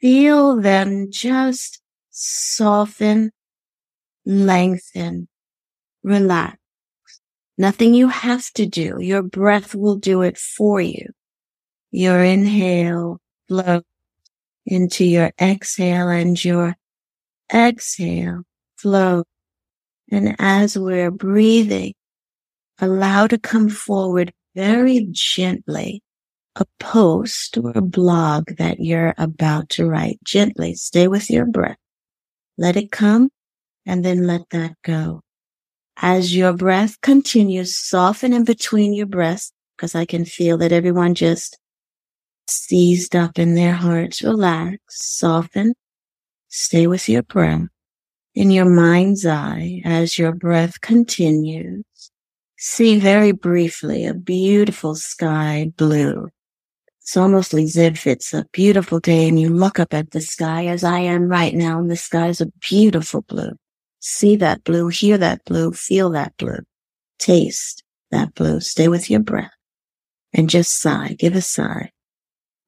Feel 0.00 0.60
them 0.60 1.10
just 1.10 1.80
soften, 2.10 3.30
lengthen, 4.26 5.28
relax. 6.02 6.58
Nothing 7.56 7.94
you 7.94 8.08
have 8.08 8.50
to 8.54 8.66
do. 8.66 8.96
Your 9.00 9.22
breath 9.22 9.74
will 9.74 9.96
do 9.96 10.22
it 10.22 10.38
for 10.38 10.80
you. 10.80 11.10
Your 11.90 12.22
inhale 12.24 13.20
flow 13.48 13.82
into 14.66 15.04
your 15.04 15.32
exhale 15.40 16.08
and 16.08 16.42
your 16.42 16.76
exhale 17.52 18.42
flow. 18.76 19.24
And 20.10 20.34
as 20.38 20.76
we're 20.76 21.10
breathing, 21.10 21.94
allow 22.80 23.26
to 23.26 23.38
come 23.38 23.68
forward 23.68 24.32
very 24.54 25.06
gently 25.10 26.02
a 26.56 26.66
post 26.78 27.56
or 27.56 27.72
a 27.74 27.80
blog 27.80 28.56
that 28.58 28.80
you're 28.80 29.14
about 29.18 29.68
to 29.70 29.86
write. 29.86 30.18
Gently 30.24 30.74
stay 30.74 31.08
with 31.08 31.30
your 31.30 31.46
breath. 31.46 31.78
Let 32.58 32.76
it 32.76 32.92
come 32.92 33.30
and 33.86 34.04
then 34.04 34.26
let 34.26 34.42
that 34.50 34.74
go. 34.84 35.22
As 35.96 36.34
your 36.34 36.52
breath 36.52 37.00
continues, 37.00 37.76
soften 37.76 38.32
in 38.32 38.44
between 38.44 38.92
your 38.92 39.06
breaths, 39.06 39.52
because 39.76 39.94
I 39.94 40.04
can 40.04 40.24
feel 40.24 40.58
that 40.58 40.72
everyone 40.72 41.14
just 41.14 41.58
seized 42.46 43.16
up 43.16 43.38
in 43.38 43.54
their 43.54 43.72
hearts. 43.72 44.22
Relax, 44.22 44.78
soften, 44.88 45.74
stay 46.48 46.86
with 46.86 47.08
your 47.08 47.22
breath. 47.22 47.68
In 48.34 48.50
your 48.50 48.64
mind's 48.64 49.26
eye, 49.26 49.82
as 49.84 50.18
your 50.18 50.32
breath 50.32 50.80
continues, 50.80 51.84
see 52.62 52.96
very 52.96 53.32
briefly 53.32 54.06
a 54.06 54.14
beautiful 54.14 54.94
sky 54.94 55.72
blue. 55.76 56.28
It's 57.00 57.16
almost 57.16 57.52
as 57.54 57.76
if 57.76 58.06
it's 58.06 58.32
a 58.32 58.46
beautiful 58.52 59.00
day 59.00 59.26
and 59.26 59.40
you 59.40 59.48
look 59.48 59.80
up 59.80 59.92
at 59.92 60.12
the 60.12 60.20
sky 60.20 60.66
as 60.66 60.84
I 60.84 61.00
am 61.00 61.24
right 61.24 61.54
now 61.54 61.80
and 61.80 61.90
the 61.90 61.96
sky 61.96 62.28
is 62.28 62.40
a 62.40 62.52
beautiful 62.60 63.22
blue. 63.22 63.50
See 63.98 64.36
that 64.36 64.62
blue, 64.62 64.86
hear 64.86 65.18
that 65.18 65.44
blue, 65.44 65.72
feel 65.72 66.10
that 66.10 66.36
blue, 66.36 66.60
taste 67.18 67.82
that 68.12 68.32
blue. 68.34 68.60
Stay 68.60 68.86
with 68.86 69.10
your 69.10 69.18
breath 69.18 69.50
and 70.32 70.48
just 70.48 70.80
sigh. 70.80 71.16
Give 71.18 71.34
a 71.34 71.42
sigh. 71.42 71.90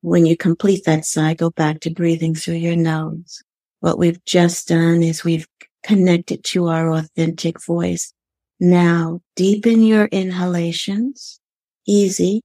When 0.01 0.27
you 0.27 0.37
complete 0.37 0.85
that 0.87 1.05
sigh, 1.05 1.35
go 1.35 1.51
back 1.51 1.79
to 1.81 1.91
breathing 1.91 2.35
through 2.35 2.55
your 2.55 2.75
nose. 2.75 3.45
What 3.79 3.99
we've 3.99 4.25
just 4.25 4.67
done 4.67 5.05
is 5.05 5.23
we've 5.23 5.47
connected 5.85 6.43
to 6.47 6.67
our 6.67 6.91
authentic 6.91 7.63
voice. 7.63 8.13
Now 8.61 9.21
deepen 9.37 9.83
your 9.83 10.07
inhalations, 10.07 11.41
easy, 11.87 12.43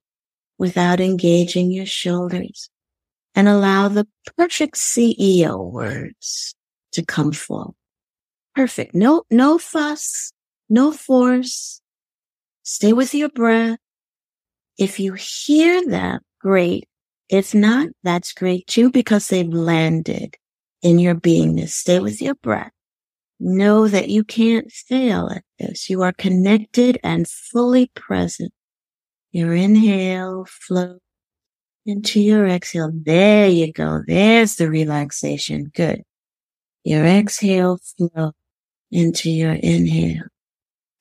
without 0.58 1.00
engaging 1.00 1.72
your 1.72 1.86
shoulders 1.86 2.70
and 3.36 3.48
allow 3.48 3.88
the 3.88 4.08
perfect 4.38 4.76
SEO 4.76 5.72
words 5.72 6.56
to 6.92 7.06
come 7.06 7.32
forward 7.32 7.76
perfect. 8.60 8.94
No, 8.94 9.24
no 9.32 9.58
fuss, 9.58 10.34
no 10.70 10.92
force. 10.92 11.82
Stay 12.64 12.92
with 12.92 13.14
your 13.14 13.30
breath. 13.30 13.80
If 14.78 15.00
you 15.00 15.14
hear 15.14 15.82
that, 15.92 16.22
great. 16.42 16.86
If 17.30 17.56
not, 17.56 17.88
that's 18.04 18.34
great 18.34 18.68
too, 18.68 18.92
because 18.92 19.30
they've 19.30 19.48
landed 19.48 20.36
in 20.82 21.00
your 21.00 21.16
beingness. 21.16 21.70
Stay 21.70 22.00
with 22.00 22.22
your 22.22 22.36
breath. 22.36 22.74
Know 23.40 23.88
that 23.88 24.10
you 24.10 24.24
can't 24.24 24.72
fail 24.72 25.30
at 25.30 25.44
this. 25.58 25.90
You 25.90 26.02
are 26.02 26.12
connected 26.12 27.00
and 27.04 27.28
fully 27.28 27.90
present. 27.96 28.52
Your 29.32 29.54
inhale 29.54 30.46
flow 30.50 30.98
into 31.86 32.20
your 32.20 32.48
exhale. 32.48 32.92
There 32.94 33.48
you 33.48 33.72
go. 33.72 34.02
There's 34.06 34.56
the 34.56 34.70
relaxation. 34.70 35.72
Good. 35.74 36.04
Your 36.84 37.06
exhale 37.06 37.78
flow 37.78 38.34
into 38.92 39.30
your 39.30 39.54
inhale. 39.54 40.26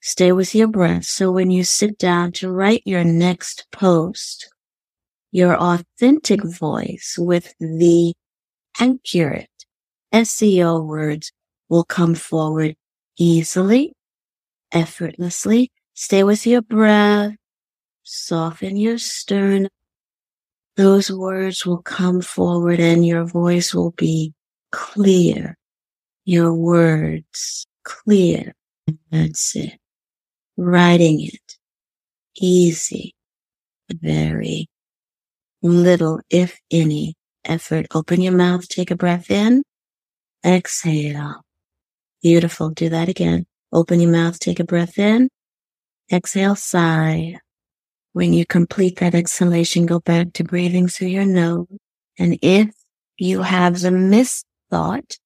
Stay 0.00 0.32
with 0.32 0.54
your 0.54 0.68
breath. 0.68 1.04
So 1.04 1.32
when 1.32 1.50
you 1.50 1.64
sit 1.64 1.98
down 1.98 2.32
to 2.32 2.50
write 2.50 2.82
your 2.84 3.04
next 3.04 3.66
post, 3.72 4.48
your 5.32 5.56
authentic 5.56 6.42
voice 6.44 7.16
with 7.18 7.54
the 7.58 8.14
accurate 8.78 9.50
SEO 10.14 10.84
words 10.86 11.32
will 11.68 11.84
come 11.84 12.14
forward 12.14 12.76
easily, 13.18 13.92
effortlessly. 14.72 15.70
Stay 15.94 16.24
with 16.24 16.46
your 16.46 16.62
breath. 16.62 17.34
Soften 18.02 18.76
your 18.76 18.98
sternum. 18.98 19.70
Those 20.76 21.10
words 21.10 21.66
will 21.66 21.82
come 21.82 22.20
forward 22.20 22.80
and 22.80 23.04
your 23.04 23.24
voice 23.24 23.74
will 23.74 23.90
be 23.92 24.32
clear. 24.70 25.56
Your 26.24 26.54
words 26.54 27.66
clear. 27.84 28.54
That's 29.10 29.56
it. 29.56 29.78
Writing 30.56 31.20
it 31.22 31.58
easy, 32.40 33.14
very 33.90 34.68
little, 35.62 36.20
if 36.30 36.58
any, 36.70 37.14
effort. 37.44 37.86
Open 37.94 38.20
your 38.20 38.32
mouth, 38.32 38.68
take 38.68 38.90
a 38.90 38.96
breath 38.96 39.30
in, 39.30 39.62
exhale. 40.44 41.42
Beautiful. 42.22 42.70
Do 42.70 42.88
that 42.88 43.08
again. 43.08 43.46
Open 43.72 44.00
your 44.00 44.10
mouth, 44.10 44.38
take 44.38 44.60
a 44.60 44.64
breath 44.64 44.98
in, 44.98 45.28
exhale, 46.10 46.56
sigh. 46.56 47.36
When 48.14 48.32
you 48.32 48.46
complete 48.46 48.98
that 48.98 49.14
exhalation, 49.14 49.86
go 49.86 50.00
back 50.00 50.32
to 50.34 50.44
breathing 50.44 50.88
through 50.88 51.08
your 51.08 51.26
nose. 51.26 51.66
And 52.18 52.38
if 52.42 52.70
you 53.18 53.42
have 53.42 53.80
the 53.80 53.90
missed 53.90 54.46
thought, 54.70 55.18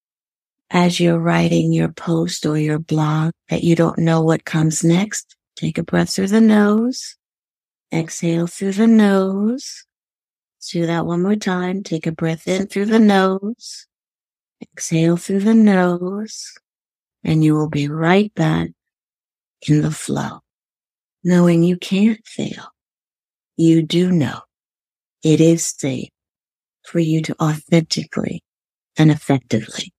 as 0.71 0.99
you're 0.99 1.19
writing 1.19 1.73
your 1.73 1.93
post 1.93 2.47
or 2.47 2.59
your 2.59 2.79
blog 2.79 3.33
that 3.49 3.63
you 3.63 3.77
don't 3.77 3.99
know 3.99 4.23
what 4.23 4.45
comes 4.45 4.83
next, 4.83 5.37
take 5.55 5.79
a 5.79 5.83
breath 5.83 6.15
through 6.15 6.29
the 6.29 6.41
nose. 6.41 7.17
Exhale 7.93 8.47
through 8.47 8.73
the 8.73 8.87
nose. 8.87 9.85
Do 10.71 10.87
that 10.87 11.07
one 11.07 11.23
more 11.23 11.37
time. 11.37 11.83
Take 11.83 12.07
a 12.07 12.13
breath 12.13 12.49
in 12.49 12.67
through 12.67 12.87
the 12.87 12.99
nose. 12.99 13.87
Exhale 14.63 15.17
through 15.17 15.41
the 15.41 15.55
nose. 15.55 16.53
And 17.25 17.45
you 17.45 17.55
will 17.55 17.69
be 17.69 17.89
right 17.89 18.35
back 18.35 18.71
in 19.69 19.83
the 19.83 19.91
flow, 19.91 20.41
knowing 21.23 21.63
you 21.63 21.77
can't 21.77 22.25
fail. 22.27 22.69
You 23.57 23.83
do 23.83 24.11
know 24.11 24.41
it 25.23 25.41
is 25.41 25.65
safe 25.67 26.09
for 26.85 26.99
you 26.99 27.23
to 27.23 27.37
authentically 27.41 28.43
and 28.97 29.11
effectively 29.11 29.93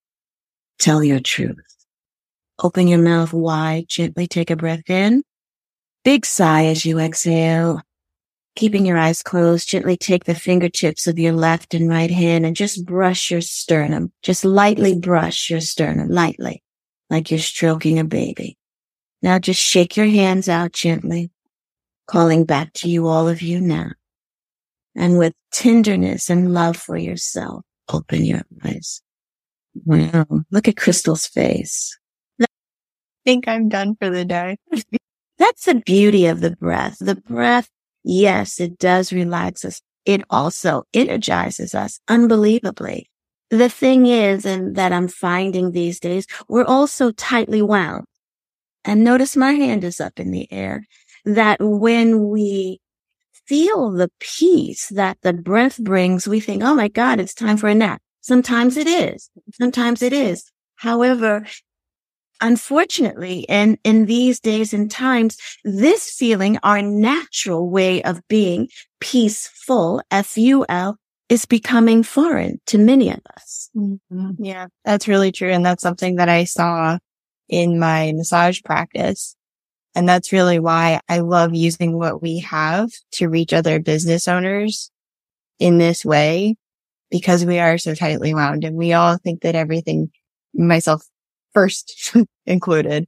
Tell 0.78 1.02
your 1.02 1.20
truth. 1.20 1.56
Open 2.62 2.88
your 2.88 2.98
mouth 2.98 3.32
wide, 3.32 3.86
gently 3.88 4.26
take 4.26 4.50
a 4.50 4.56
breath 4.56 4.88
in. 4.90 5.22
Big 6.04 6.26
sigh 6.26 6.66
as 6.66 6.84
you 6.84 6.98
exhale. 6.98 7.80
Keeping 8.54 8.86
your 8.86 8.98
eyes 8.98 9.22
closed, 9.22 9.68
gently 9.68 9.96
take 9.96 10.24
the 10.24 10.34
fingertips 10.34 11.06
of 11.06 11.18
your 11.18 11.32
left 11.32 11.74
and 11.74 11.88
right 11.88 12.10
hand 12.10 12.46
and 12.46 12.54
just 12.54 12.84
brush 12.84 13.30
your 13.30 13.40
sternum. 13.40 14.12
Just 14.22 14.44
lightly 14.44 14.94
brush 14.94 15.50
your 15.50 15.60
sternum, 15.60 16.08
lightly, 16.08 16.62
like 17.10 17.30
you're 17.30 17.40
stroking 17.40 17.98
a 17.98 18.04
baby. 18.04 18.56
Now 19.22 19.38
just 19.38 19.60
shake 19.60 19.96
your 19.96 20.06
hands 20.06 20.48
out 20.48 20.72
gently, 20.72 21.30
calling 22.06 22.44
back 22.44 22.72
to 22.74 22.88
you, 22.88 23.06
all 23.06 23.28
of 23.28 23.42
you 23.42 23.60
now. 23.60 23.92
And 24.94 25.18
with 25.18 25.34
tenderness 25.50 26.30
and 26.30 26.54
love 26.54 26.76
for 26.76 26.96
yourself, 26.96 27.64
open 27.88 28.24
your 28.24 28.42
eyes. 28.64 29.02
Wow. 29.84 30.26
Look 30.50 30.68
at 30.68 30.76
Crystal's 30.76 31.26
face. 31.26 31.98
I 32.40 32.46
think 33.24 33.48
I'm 33.48 33.68
done 33.68 33.96
for 33.98 34.10
the 34.10 34.24
day. 34.24 34.58
That's 35.38 35.64
the 35.64 35.76
beauty 35.76 36.26
of 36.26 36.40
the 36.40 36.52
breath. 36.52 36.98
The 37.00 37.16
breath, 37.16 37.68
yes, 38.04 38.60
it 38.60 38.78
does 38.78 39.12
relax 39.12 39.64
us. 39.64 39.80
It 40.04 40.22
also 40.30 40.84
energizes 40.92 41.74
us 41.74 41.98
unbelievably. 42.08 43.08
The 43.50 43.68
thing 43.68 44.06
is, 44.06 44.44
and 44.44 44.76
that 44.76 44.92
I'm 44.92 45.08
finding 45.08 45.70
these 45.70 46.00
days, 46.00 46.26
we're 46.48 46.64
all 46.64 46.86
so 46.86 47.10
tightly 47.12 47.62
wound. 47.62 48.04
And 48.84 49.04
notice 49.04 49.36
my 49.36 49.52
hand 49.52 49.84
is 49.84 50.00
up 50.00 50.18
in 50.18 50.30
the 50.30 50.50
air 50.52 50.86
that 51.24 51.58
when 51.60 52.28
we 52.28 52.80
feel 53.46 53.90
the 53.90 54.10
peace 54.20 54.88
that 54.88 55.18
the 55.22 55.32
breath 55.32 55.78
brings, 55.78 56.26
we 56.26 56.40
think, 56.40 56.62
Oh 56.62 56.74
my 56.74 56.88
God, 56.88 57.20
it's 57.20 57.34
time 57.34 57.56
for 57.56 57.68
a 57.68 57.74
nap. 57.74 58.00
Sometimes 58.20 58.76
it 58.76 58.86
is. 58.86 59.30
Sometimes 59.52 60.02
it 60.02 60.12
is. 60.12 60.50
However, 60.76 61.46
unfortunately, 62.40 63.40
in, 63.48 63.78
in 63.84 64.06
these 64.06 64.40
days 64.40 64.74
and 64.74 64.90
times, 64.90 65.36
this 65.64 66.10
feeling, 66.10 66.58
our 66.62 66.82
natural 66.82 67.68
way 67.68 68.02
of 68.02 68.26
being 68.28 68.68
peaceful, 69.00 70.02
F-U-L, 70.10 70.96
is 71.28 71.46
becoming 71.46 72.02
foreign 72.02 72.60
to 72.66 72.78
many 72.78 73.10
of 73.10 73.20
us. 73.36 73.70
Mm-hmm. 73.76 74.32
Yeah, 74.38 74.66
that's 74.84 75.08
really 75.08 75.32
true. 75.32 75.50
And 75.50 75.64
that's 75.64 75.82
something 75.82 76.16
that 76.16 76.28
I 76.28 76.44
saw 76.44 76.98
in 77.48 77.78
my 77.78 78.12
massage 78.14 78.60
practice. 78.62 79.36
And 79.94 80.08
that's 80.08 80.32
really 80.32 80.58
why 80.58 81.00
I 81.08 81.20
love 81.20 81.54
using 81.54 81.96
what 81.96 82.20
we 82.20 82.40
have 82.40 82.90
to 83.12 83.28
reach 83.28 83.52
other 83.52 83.80
business 83.80 84.28
owners 84.28 84.90
in 85.58 85.78
this 85.78 86.04
way 86.04 86.56
because 87.10 87.44
we 87.44 87.58
are 87.58 87.78
so 87.78 87.94
tightly 87.94 88.34
wound 88.34 88.64
and 88.64 88.76
we 88.76 88.92
all 88.92 89.16
think 89.16 89.42
that 89.42 89.54
everything, 89.54 90.10
myself 90.52 91.06
first 91.52 92.14
included, 92.46 93.06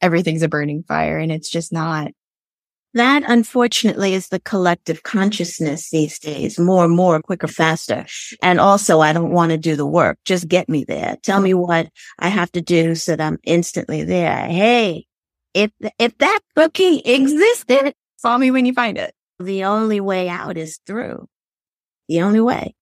everything's 0.00 0.42
a 0.42 0.48
burning 0.48 0.84
fire 0.84 1.18
and 1.18 1.32
it's 1.32 1.50
just 1.50 1.72
not. 1.72 2.12
That 2.94 3.22
unfortunately 3.26 4.14
is 4.14 4.28
the 4.28 4.40
collective 4.40 5.04
consciousness 5.04 5.90
these 5.90 6.18
days, 6.18 6.58
more 6.58 6.84
and 6.84 6.96
more, 6.96 7.22
quicker, 7.22 7.46
faster. 7.46 8.04
And 8.42 8.58
also 8.58 9.00
I 9.00 9.12
don't 9.12 9.30
want 9.30 9.52
to 9.52 9.58
do 9.58 9.76
the 9.76 9.86
work. 9.86 10.18
Just 10.24 10.48
get 10.48 10.68
me 10.68 10.84
there. 10.84 11.16
Tell 11.22 11.40
me 11.40 11.54
what 11.54 11.88
I 12.18 12.28
have 12.28 12.50
to 12.52 12.60
do 12.60 12.96
so 12.96 13.12
that 13.12 13.20
I'm 13.20 13.38
instantly 13.44 14.02
there. 14.02 14.46
Hey, 14.46 15.06
if, 15.54 15.70
if 16.00 16.18
that 16.18 16.40
cookie 16.56 16.98
existed, 17.04 17.94
call 18.22 18.38
me 18.38 18.50
when 18.50 18.66
you 18.66 18.72
find 18.72 18.98
it. 18.98 19.14
The 19.38 19.64
only 19.64 20.00
way 20.00 20.28
out 20.28 20.56
is 20.56 20.80
through. 20.84 21.28
The 22.08 22.22
only 22.22 22.40
way. 22.40 22.74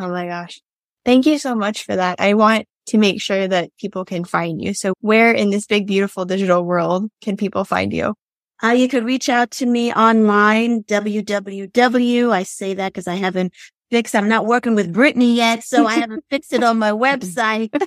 Oh 0.00 0.08
my 0.08 0.26
gosh. 0.26 0.60
Thank 1.04 1.26
you 1.26 1.38
so 1.38 1.54
much 1.54 1.84
for 1.84 1.94
that. 1.94 2.20
I 2.20 2.34
want 2.34 2.66
to 2.86 2.98
make 2.98 3.20
sure 3.20 3.46
that 3.46 3.70
people 3.78 4.04
can 4.04 4.24
find 4.24 4.62
you. 4.62 4.72
So 4.72 4.94
where 5.00 5.32
in 5.32 5.50
this 5.50 5.66
big, 5.66 5.86
beautiful 5.86 6.24
digital 6.24 6.64
world 6.64 7.10
can 7.20 7.36
people 7.36 7.64
find 7.64 7.92
you? 7.92 8.14
Uh, 8.62 8.68
you 8.68 8.88
could 8.88 9.04
reach 9.04 9.28
out 9.28 9.50
to 9.50 9.66
me 9.66 9.92
online, 9.92 10.82
www. 10.84 12.32
I 12.32 12.42
say 12.42 12.74
that 12.74 12.92
because 12.92 13.06
I 13.06 13.16
haven't 13.16 13.52
fixed, 13.90 14.14
I'm 14.14 14.28
not 14.28 14.46
working 14.46 14.74
with 14.74 14.92
Brittany 14.92 15.36
yet, 15.36 15.62
so 15.62 15.86
I 15.86 15.96
haven't 15.96 16.24
fixed 16.30 16.52
it 16.52 16.62
on 16.64 16.78
my 16.78 16.92
website. 16.92 17.70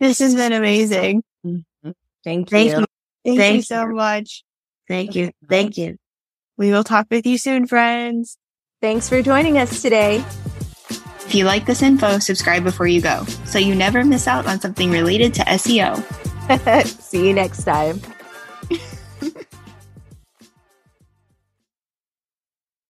This 0.00 0.18
has 0.18 0.34
been 0.34 0.52
amazing. 0.52 1.22
Mm-hmm. 1.44 1.90
Thank 2.24 2.50
you. 2.50 2.58
Thank 2.58 2.80
you. 2.80 2.85
Thank, 3.26 3.38
Thank 3.38 3.56
you 3.56 3.62
so 3.62 3.88
much. 3.88 4.44
Thank 4.86 5.16
you. 5.16 5.32
Thank 5.48 5.76
you. 5.76 5.96
We 6.56 6.70
will 6.70 6.84
talk 6.84 7.08
with 7.10 7.26
you 7.26 7.38
soon, 7.38 7.66
friends. 7.66 8.38
Thanks 8.80 9.08
for 9.08 9.20
joining 9.20 9.58
us 9.58 9.82
today. 9.82 10.24
If 10.88 11.34
you 11.34 11.44
like 11.44 11.66
this 11.66 11.82
info, 11.82 12.20
subscribe 12.20 12.62
before 12.62 12.86
you 12.86 13.00
go 13.00 13.24
so 13.44 13.58
you 13.58 13.74
never 13.74 14.04
miss 14.04 14.28
out 14.28 14.46
on 14.46 14.60
something 14.60 14.92
related 14.92 15.34
to 15.34 15.42
SEO. 15.42 16.86
See 17.02 17.26
you 17.26 17.34
next 17.34 17.64
time. 17.64 18.00